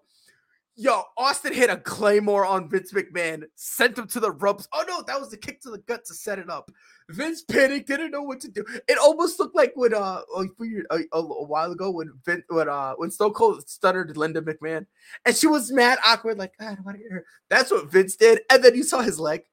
[0.82, 4.68] Yo, Austin hit a claymore on Vince McMahon, sent him to the ropes.
[4.74, 6.72] Oh no, that was the kick to the gut to set it up.
[7.08, 8.66] Vince panicked, didn't know what to do.
[8.88, 10.48] It almost looked like when uh a,
[10.90, 14.88] a, a, while ago when Vince when uh when Stone Cold stuttered Linda McMahon,
[15.24, 17.26] and she was mad awkward, like "Ah, I don't want to get her.
[17.48, 19.44] That's what Vince did, and then you saw his leg.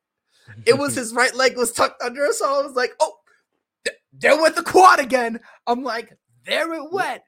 [0.64, 3.12] It was his right leg was tucked under, us, so I was like, oh,
[3.85, 5.41] th- there went the quad again.
[5.66, 6.16] I'm like,
[6.47, 7.20] there it went.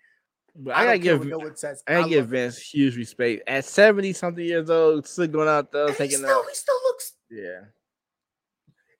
[0.56, 1.82] But I, I, gotta give no one says.
[1.86, 2.36] I gotta give love it.
[2.36, 3.42] Vince huge respect.
[3.46, 6.80] At 70 something years old, still going out there And he taking still, he still
[6.84, 7.60] looks Yeah.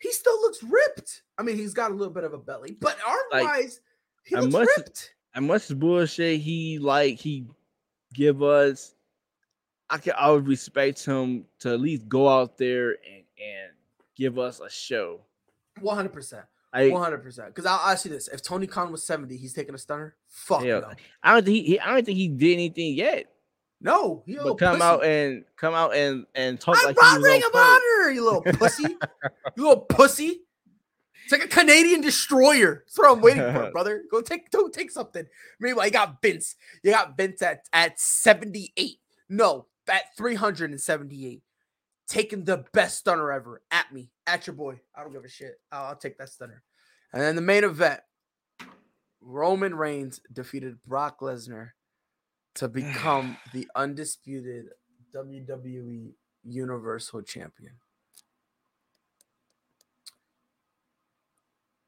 [0.01, 1.23] he still looks ripped.
[1.39, 3.71] I mean, he's got a little bit of a belly, but arm wise, like,
[4.25, 5.15] he looks much, ripped.
[5.35, 7.47] And much bullshit he like he
[8.15, 8.95] give us,
[9.89, 13.73] I can always respect him to at least go out there and and
[14.17, 15.21] give us a show.
[15.81, 16.45] One hundred percent.
[16.73, 17.49] One hundred percent.
[17.49, 20.15] Because I'll ask you this: If Tony Khan was seventy, he's taking a stunner.
[20.29, 20.81] Fuck yeah.
[20.81, 20.93] no.
[21.23, 23.27] I don't think he, I don't think he did anything yet.
[23.81, 24.83] No, he but come pussy.
[24.83, 28.43] out and come out and and talk I'm like not Ring of Honor, you little
[28.59, 28.99] pussy, you
[29.57, 30.43] little pussy.
[31.25, 32.85] It's like a Canadian destroyer.
[32.87, 34.03] That's what I'm waiting for, brother.
[34.11, 35.25] Go take go take something.
[35.59, 36.57] Meanwhile, you got Vince.
[36.83, 38.99] You got Vince at at 78.
[39.29, 41.43] No, at 378
[42.11, 44.81] taking the best stunner ever at me, at your boy.
[44.95, 45.55] I don't give a shit.
[45.73, 46.63] I'll, I'll take that stunner.
[47.13, 48.01] And then the main event
[49.23, 51.71] Roman Reigns defeated Brock Lesnar
[52.57, 54.67] to become the undisputed
[55.15, 56.13] WWE
[56.45, 57.73] Universal Champion.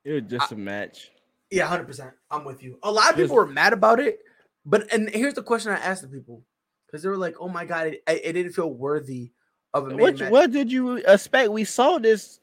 [0.04, 1.10] It was just I, a match.
[1.50, 2.12] Yeah, 100%.
[2.30, 2.78] I'm with you.
[2.82, 4.18] A lot of people were mad about it.
[4.64, 6.42] But, and here's the question I asked the people
[6.86, 9.32] because they were like, oh my God, it, it didn't feel worthy
[9.74, 11.50] of a what, what did you expect?
[11.50, 12.40] We saw this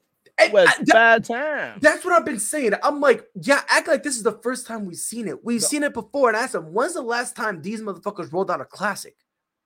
[0.52, 1.80] was I, bad time.
[1.82, 2.74] That's what I've been saying.
[2.84, 5.44] I'm like, yeah, act like this is the first time we've seen it.
[5.44, 5.68] We've no.
[5.68, 8.66] seen it before, and I them, when's the last time these motherfuckers rolled out a
[8.66, 9.16] classic?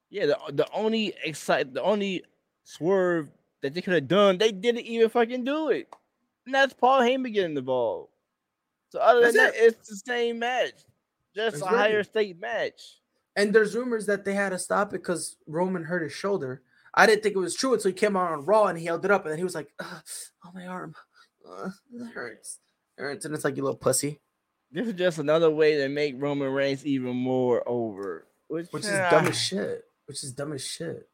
[0.10, 2.24] Yeah, the, the only excite, the only
[2.64, 3.30] swerve
[3.62, 5.88] that they could have done, they didn't even fucking do it.
[6.46, 8.10] And that's Paul Heyman getting involved.
[8.90, 9.54] So other that's than it.
[9.54, 10.74] that, it's the same match,
[11.36, 13.00] just a higher stake match.
[13.36, 16.62] And there's rumors that they had to stop it because Roman hurt his shoulder
[16.94, 19.04] I didn't think it was true until he came out on Raw and he held
[19.04, 20.02] it up, and then he was like, "Oh,
[20.54, 20.96] my arm,
[21.50, 22.60] uh, it hurts,
[22.98, 24.20] it hurts," and it's like you little pussy.
[24.72, 28.90] This is just another way to make Roman Reigns even more over, which, which is
[28.90, 29.84] dumb as shit.
[30.06, 31.08] Which is dumb as shit.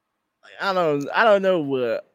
[0.59, 2.09] I don't, I don't know what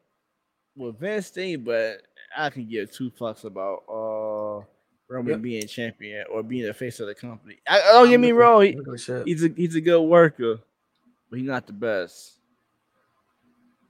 [0.75, 2.01] what Vince think, but
[2.35, 4.65] I can give two fucks about uh
[5.07, 5.41] Roman yep.
[5.41, 7.59] being champion or being the face of the company.
[7.67, 8.77] I, don't get me wrong, he,
[9.25, 10.59] he's a he's a good worker,
[11.29, 12.39] but he's not the best.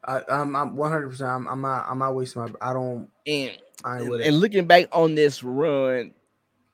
[0.06, 1.10] I, I'm, I'm 100.
[1.10, 1.86] percent I'm, I'm not.
[1.90, 2.50] I'm not wasting my.
[2.62, 3.10] I don't.
[3.28, 6.14] And and, and looking back on this run,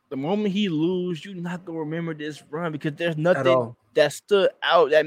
[0.10, 4.50] the moment he lose, you not gonna remember this run because there's nothing that stood
[4.64, 5.06] out that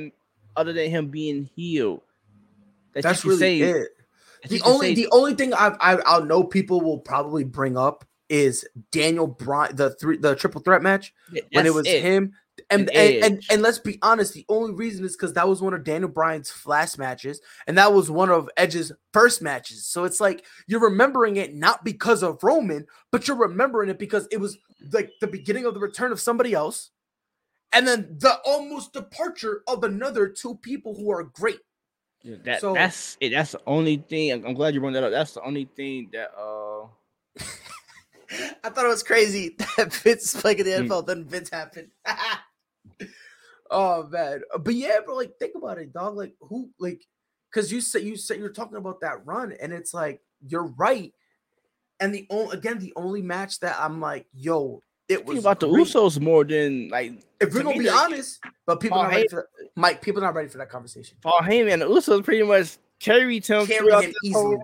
[0.57, 2.03] other than him being healed.
[2.95, 3.89] That That's really say, it.
[4.49, 8.05] The only say, the only thing I, I I'll know people will probably bring up
[8.29, 11.13] is Daniel Bryan the three the triple threat match
[11.53, 12.03] when it was it.
[12.03, 12.33] him
[12.71, 15.75] and and, and, and let's be honest, the only reason is because that was one
[15.75, 19.87] of Daniel Bryan's last matches, and that was one of Edge's first matches.
[19.87, 24.29] So it's like you're remembering it not because of Roman, but you're remembering it because
[24.31, 24.57] it was
[24.93, 26.91] like the beginning of the return of somebody else,
[27.73, 31.61] and then the almost departure of another two people who are great.
[32.23, 33.31] Yeah, that so, that's it.
[33.31, 34.33] That's the only thing.
[34.33, 35.11] I'm glad you brought that up.
[35.11, 36.87] That's the only thing that uh
[38.65, 41.07] I thought it was crazy that Vince playing in the NFL, mm.
[41.07, 41.89] then Vince happened.
[43.71, 46.17] oh man, uh, but yeah, bro, like think about it, dog.
[46.17, 47.05] Like who, like,
[47.53, 51.13] because you said you said you're talking about that run, and it's like you're right.
[52.01, 55.71] And the only again, the only match that I'm like, yo, it was about great.
[55.71, 57.13] the Usos more than like.
[57.41, 59.69] If we're gonna be like, honest, but people Paul not ready for that.
[59.77, 61.19] Mike, people are not ready for that conversation.
[61.23, 64.57] Paul Heyman, the Usos pretty much carried him carry him easily.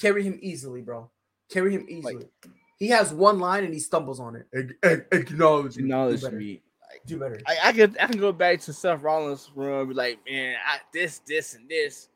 [0.00, 1.10] Carry him easily, bro.
[1.50, 2.14] Carry him easily.
[2.16, 2.30] Like,
[2.78, 4.76] he has one line and he stumbles on it.
[5.12, 6.62] Acknowledge, acknowledge me.
[7.06, 7.40] Do better.
[7.46, 10.78] I, I can I can go back to Seth Rollins' run, be like, man, I,
[10.92, 12.08] this, this, and this.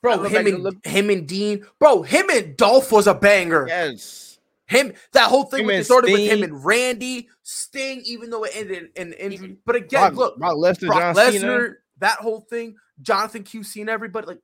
[0.00, 3.66] Bro, him and look- him and Dean, bro, him and Dolph was a banger.
[3.68, 4.40] Yes.
[4.66, 6.22] Him, that whole thing with, started Sting.
[6.22, 9.58] with him and Randy, Sting, even though it ended in injury.
[9.64, 14.26] But again, Brock, look, Brock Lesnar, Brock Lesnar, that whole thing, Jonathan QC and everybody,
[14.26, 14.40] like,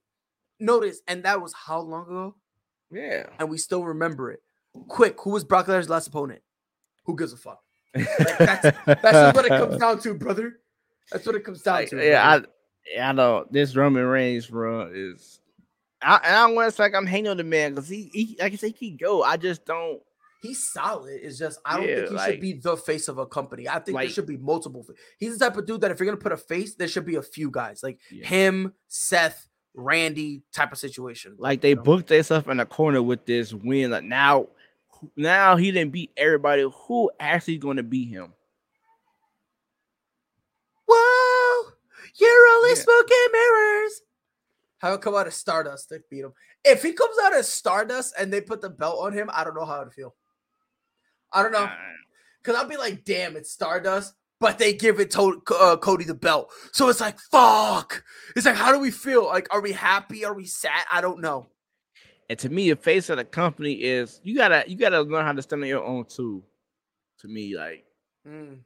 [0.60, 2.34] notice, and that was how long ago?
[2.90, 3.26] Yeah.
[3.38, 4.42] And we still remember it.
[4.86, 6.42] Quick, who was Brock Lesnar's last opponent?
[7.06, 7.62] Who gives a fuck?
[7.94, 10.60] Like, that's, that's what it comes down to, brother.
[11.10, 12.04] That's what it comes down to.
[12.04, 12.42] Yeah,
[12.96, 15.40] I, I know this Roman Reigns run is.
[16.00, 18.52] I, I don't want to like I'm hating on the man because he, he, like
[18.52, 19.22] I say, he can go.
[19.22, 20.00] I just don't.
[20.42, 21.18] He's solid.
[21.20, 23.68] It's just I don't yeah, think he like, should be the face of a company.
[23.68, 24.86] I think like, there should be multiple.
[25.18, 27.16] He's the type of dude that if you're gonna put a face, there should be
[27.16, 28.24] a few guys like yeah.
[28.24, 31.34] him, Seth, Randy type of situation.
[31.38, 31.82] Like they you know?
[31.82, 33.90] booked themselves in a corner with this win.
[33.90, 34.46] Like now
[35.16, 36.66] now he didn't beat everybody.
[36.86, 38.32] Who actually going to beat him?
[40.86, 41.70] Whoa,
[42.14, 42.74] you're only yeah.
[42.76, 44.00] smoke and mirrors.
[44.78, 46.32] How come out of Stardust to beat him?
[46.64, 49.54] If he comes out as Stardust and they put the belt on him, I don't
[49.54, 50.14] know how to feel.
[51.32, 51.68] I don't know.
[52.42, 56.14] Because I'll be like, damn, it's Stardust, but they give it to uh, Cody the
[56.14, 56.50] belt.
[56.72, 58.02] So it's like, fuck.
[58.36, 59.26] It's like, how do we feel?
[59.26, 60.24] Like, are we happy?
[60.24, 60.84] Are we sad?
[60.90, 61.48] I don't know.
[62.28, 65.32] And to me, the face of the company is you gotta you gotta learn how
[65.32, 66.42] to stand on your own too.
[67.20, 67.84] To me, like
[68.26, 68.58] Mm,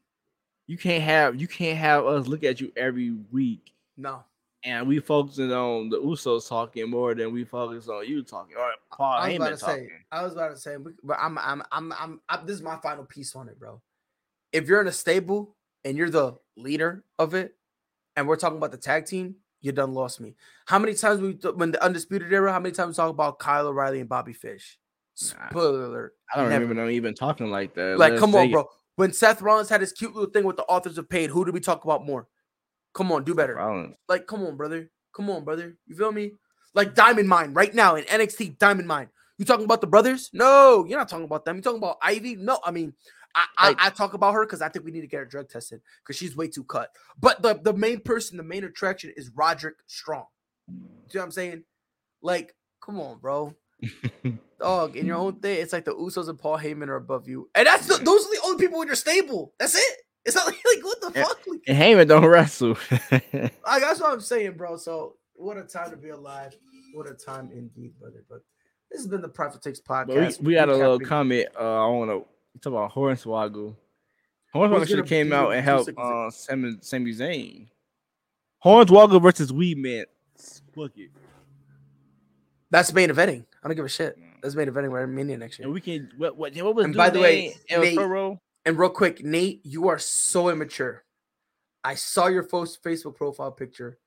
[0.66, 4.24] you can't have you can't have us look at you every week no.
[4.64, 8.56] and we focusing on the Usos talking more than we focus on you talking.
[8.56, 9.88] Or Paul I was about Heyman to say.
[10.10, 12.46] I was about to say, but I'm, I'm, I'm, I'm, I'm.
[12.46, 13.80] This is my final piece on it, bro.
[14.52, 15.54] If you're in a stable
[15.84, 17.54] and you're the leader of it,
[18.16, 20.34] and we're talking about the tag team, you done lost me.
[20.66, 23.68] How many times we, when the undisputed era, how many times we talk about Kyle
[23.68, 24.78] O'Reilly and Bobby Fish?
[25.14, 26.14] Spoiler alert.
[26.32, 26.64] I don't never.
[26.64, 27.98] remember them even talking like that.
[27.98, 28.68] Like, Let's come on, bro.
[28.96, 31.54] When Seth Rollins had his cute little thing with the authors of pain, who did
[31.54, 32.28] we talk about more?
[32.92, 33.54] Come on, do better.
[33.54, 33.96] Rollins.
[34.08, 34.90] Like, come on, brother.
[35.14, 35.76] Come on, brother.
[35.86, 36.32] You feel me?
[36.74, 39.08] Like Diamond Mine right now in NXT Diamond Mine.
[39.38, 40.30] You talking about the brothers?
[40.32, 41.56] No, you're not talking about them.
[41.56, 42.36] You talking about Ivy?
[42.36, 42.92] No, I mean,
[43.35, 45.49] I I, I talk about her because I think we need to get her drug
[45.49, 46.91] tested because she's way too cut.
[47.18, 50.26] But the the main person, the main attraction is Roderick Strong.
[50.68, 50.80] Do you
[51.14, 51.64] know what I'm saying?
[52.22, 53.55] Like, come on, bro.
[54.61, 57.51] Dog, in your own thing, it's like the Usos and Paul Heyman are above you,
[57.55, 59.53] and that's the, those are the only people in your stable.
[59.59, 59.97] That's it.
[60.24, 61.41] It's not like, like what the fuck?
[61.47, 62.76] Like, And Heyman don't wrestle.
[62.91, 64.76] like, that's what I'm saying, bro.
[64.76, 66.55] So what a time to be alive.
[66.95, 68.24] What a time indeed, brother.
[68.28, 68.43] But
[68.91, 70.41] this has been the Prideful Takes But podcast.
[70.41, 71.49] we, we got a little comment.
[71.59, 72.24] Uh, I want to
[72.61, 73.76] talk about Hornswoggle.
[74.55, 75.98] Hornswoggle should have came out and helped 266?
[75.98, 77.68] uh, Sami, Sami Zayn.
[78.64, 80.05] Hornswoggle versus Weedman.
[80.74, 81.11] Book it.
[82.70, 83.44] That's main eventing.
[83.62, 84.16] I don't give a shit.
[84.42, 85.66] That's main eventing right Mania next year.
[85.66, 89.22] And we can what what, what was And by the way, Nate- And real quick,
[89.24, 91.05] Nate, you are so immature.
[91.84, 93.98] I saw your fo- Facebook profile picture.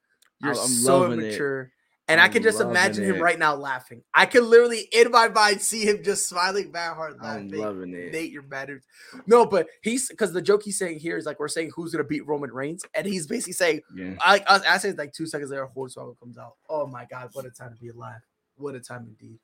[0.42, 1.62] You're I'm- I'm so immature.
[1.62, 1.70] it.
[2.08, 4.04] And I I'm can just imagine him right now laughing.
[4.14, 8.12] I can literally in my mind see him just smiling mad hard I'm loving it.
[8.14, 8.84] Nate, you're better.
[9.26, 12.04] No, but he's because the joke he's saying here is like we're saying who's gonna
[12.04, 14.14] beat Roman Reigns, and he's basically saying Yeah.
[14.24, 16.58] I I, I say like two seconds later, a Hornswoggle comes out.
[16.70, 18.22] Oh my god, what a time to be alive!
[18.58, 19.40] What a time indeed.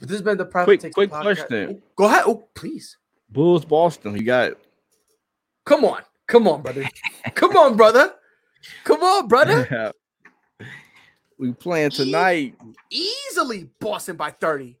[0.00, 1.76] But this has been the prideful Quick- Takes quick question.
[1.80, 2.24] Oh, Go ahead.
[2.26, 2.96] Oh, please.
[3.30, 4.16] Bulls Boston.
[4.16, 4.58] You got it.
[5.64, 6.88] Come on, come on, brother.
[7.36, 8.12] come on, brother.
[8.82, 9.92] Come on, brother.
[11.42, 12.54] we playing tonight.
[12.90, 14.78] Easily Boston by thirty.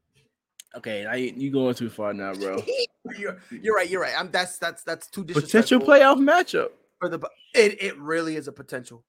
[0.76, 2.62] Okay, now you, you going too far now, bro.
[3.18, 3.90] you're, you're right.
[3.90, 4.14] You're right.
[4.16, 6.68] I'm that's that's that's too Potential playoff matchup.
[7.00, 7.18] for the.
[7.54, 9.04] It it really is a potential.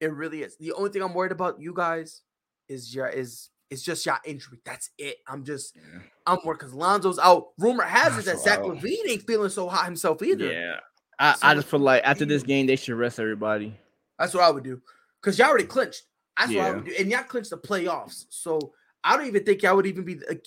[0.00, 0.56] It really is.
[0.58, 2.22] The only thing I'm worried about you guys
[2.68, 4.58] is your is it's just your injury.
[4.64, 5.16] That's it.
[5.26, 6.00] I'm just Yeah.
[6.26, 7.48] I'm worried because Lonzo's out.
[7.58, 8.60] Rumor has it that Zach.
[8.60, 10.52] LaVine ain't feeling so hot himself either.
[10.52, 10.76] Yeah.
[11.18, 13.74] I, So I just feel like after this game they should rest everybody.
[14.18, 14.80] That's what I would do.
[15.20, 16.02] Because y'all already clinched.
[16.38, 16.74] That's what I Yeah.
[16.74, 16.94] would do.
[16.98, 18.26] And y'all clinched the playoffs.
[18.30, 18.72] So
[19.04, 20.46] I don't even think y'all would even be the like,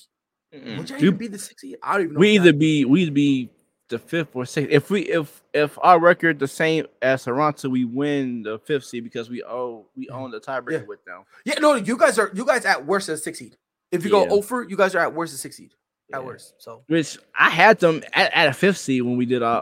[0.54, 0.78] Mm-mm.
[0.78, 1.78] would y'all even be the sixth seed?
[1.84, 2.20] I don't even know.
[2.20, 3.50] we either be we either be
[3.90, 4.72] the fifth or sixth.
[4.72, 9.04] If we if if our record the same as Toronto, we win the fifth seed
[9.04, 10.84] because we owe we own the tiebreaker Yeah.
[10.84, 11.24] with them.
[11.46, 13.58] Yeah, no, you guys are you guys at worst as six seed.
[13.92, 15.74] If you go over, you guys are at worst as six seed.
[16.14, 16.26] At Yeah.
[16.26, 16.54] worst.
[16.60, 19.62] So Which I had them at, at a fifth seed when we did our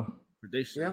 [0.00, 0.10] uh
[0.40, 0.82] prediction.
[0.82, 0.92] Yeah.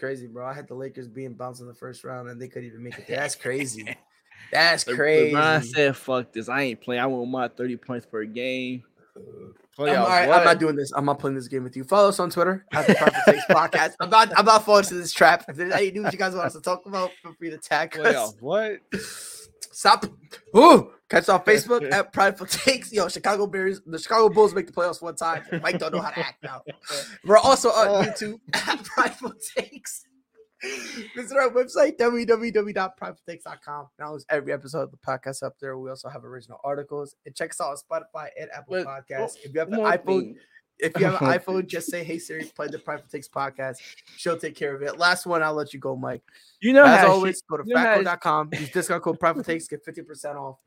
[0.00, 0.46] It's crazy, bro.
[0.46, 2.96] I had the Lakers being bounced in the first round and they couldn't even make
[2.98, 3.18] it there.
[3.18, 3.94] That's crazy.
[4.50, 5.34] That's crazy.
[5.34, 6.48] LeBron said, "Fuck this!
[6.48, 7.02] I ain't playing.
[7.02, 8.82] I want my thirty points per game."
[9.14, 10.90] I'm, Playoffs, all right, I'm not doing this.
[10.92, 11.84] I'm not playing this game with you.
[11.84, 13.92] Follow us on Twitter at the Prideful Takes Podcast.
[14.00, 14.32] I'm not.
[14.38, 15.44] I'm not falling into this trap.
[15.48, 17.94] If there's any news you guys want us to talk about, feel free to tag
[17.98, 18.32] us.
[18.32, 18.80] Playoff, what?
[19.70, 20.06] Stop.
[20.56, 22.92] Ooh, catch us on Facebook at Prideful Takes.
[22.92, 25.42] Yo, Chicago Bears, the Chicago Bulls make the playoffs one time.
[25.62, 26.62] Mike don't know how to act now.
[27.24, 28.02] We're also on uh.
[28.04, 30.04] YouTube at Prideful Takes.
[31.16, 33.88] Visit our website, www.pridefultakes.com.
[33.98, 35.78] Now is every episode of the podcast up there.
[35.78, 37.14] We also have original articles.
[37.24, 39.36] And check us out on Spotify and Apple But- Podcasts.
[39.38, 40.36] Oh, if you have an iPhone, thing.
[40.78, 43.76] if you have an iPhone, just say, hey Siri, play the Prideful Takes podcast.
[44.18, 44.98] She'll take care of it.
[44.98, 46.22] Last one, I'll let you go, Mike.
[46.60, 48.50] You know As always, shit- go to you know fatco.com.
[48.52, 50.58] Use discount code Prideful Takes, get 50% off.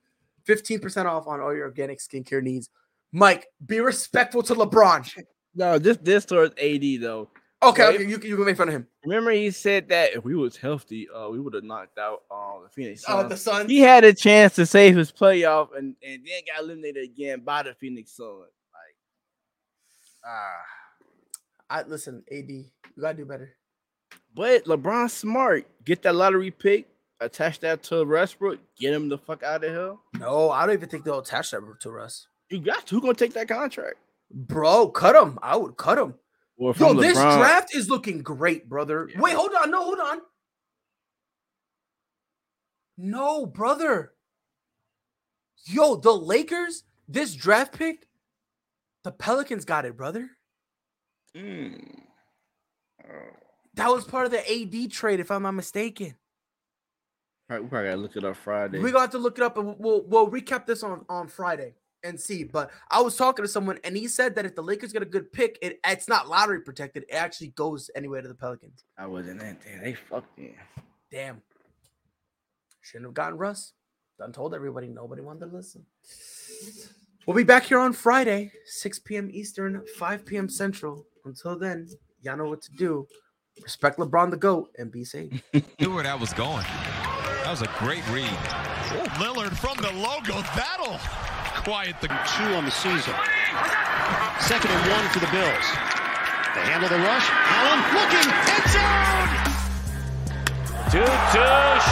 [0.48, 2.70] 15% off on all your organic skincare needs.
[3.12, 5.10] Mike, be respectful to LeBron.
[5.56, 7.30] No, this this towards AD though.
[7.62, 8.88] Okay, okay you, can- you can make fun of him.
[9.06, 12.64] Remember, he said that if we was healthy, uh, we would have knocked out uh,
[12.64, 13.04] the Phoenix.
[13.08, 13.30] Oh, Suns.
[13.30, 13.70] the Suns.
[13.70, 17.62] he had a chance to save his playoff, and and then got eliminated again by
[17.62, 18.40] the Phoenix Suns.
[18.74, 18.96] Like,
[20.26, 20.64] ah.
[21.70, 22.66] I listen, AD, you
[23.00, 23.56] gotta do better.
[24.34, 25.68] But LeBron smart.
[25.86, 26.88] Get that lottery pick,
[27.26, 29.96] attach that to Westbrook, get him the fuck out of here.
[30.20, 32.28] No, I don't even think they'll attach that to Russ.
[32.50, 32.96] You got to.
[32.96, 33.96] Who gonna take that contract?
[34.32, 35.40] Bro, cut him.
[35.42, 36.16] I would cut him.
[36.58, 37.38] Or Yo, from this LeBron.
[37.38, 39.10] draft is looking great, brother.
[39.12, 39.20] Yeah.
[39.20, 39.72] Wait, hold on.
[39.72, 40.22] No, hold on.
[42.98, 44.14] No, brother.
[45.66, 48.08] Yo, the Lakers, this draft pick,
[49.04, 50.30] the Pelicans got it, brother.
[51.36, 52.00] Mm.
[53.04, 53.30] Oh.
[53.76, 56.16] That was part of the AD trade, if I'm not mistaken.
[57.50, 58.80] All right, we probably gotta look it up Friday.
[58.80, 61.74] We got to look it up and we'll we'll recap this on on Friday
[62.04, 62.44] and see.
[62.44, 65.06] But I was talking to someone and he said that if the Lakers get a
[65.06, 67.04] good pick, it it's not lottery protected.
[67.10, 68.86] It actually goes anyway to the Pelicans.
[68.98, 69.82] I wasn't in there.
[69.84, 70.56] They fucked me.
[71.12, 71.42] Damn.
[72.82, 73.74] Shouldn't have gotten Russ.
[74.20, 74.88] Done told everybody.
[74.88, 75.86] Nobody wanted to listen.
[77.26, 79.30] We'll be back here on Friday, 6 p.m.
[79.32, 80.50] Eastern, 5 p.m.
[80.50, 81.06] Central.
[81.24, 81.88] Until then,
[82.22, 83.08] y'all know what to do.
[83.62, 85.42] Respect LeBron the GOAT and be safe.
[85.80, 86.66] Knew where that was going.
[87.44, 88.24] That was a great read.
[88.96, 90.40] Oh, Lillard from the logo.
[90.56, 90.96] That'll
[91.68, 93.12] quiet the two on the season.
[94.40, 95.68] Second and one for the Bills.
[96.56, 97.28] They handle the rush.
[97.28, 98.32] Allen looking.
[98.48, 99.28] End zone.
[100.88, 101.46] Two to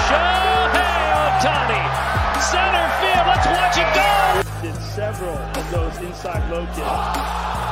[0.07, 1.83] Shohei Ohtani.
[2.47, 3.27] Center field.
[3.27, 4.07] Let's watch it go.
[4.63, 7.70] Did several of those inside low kicks.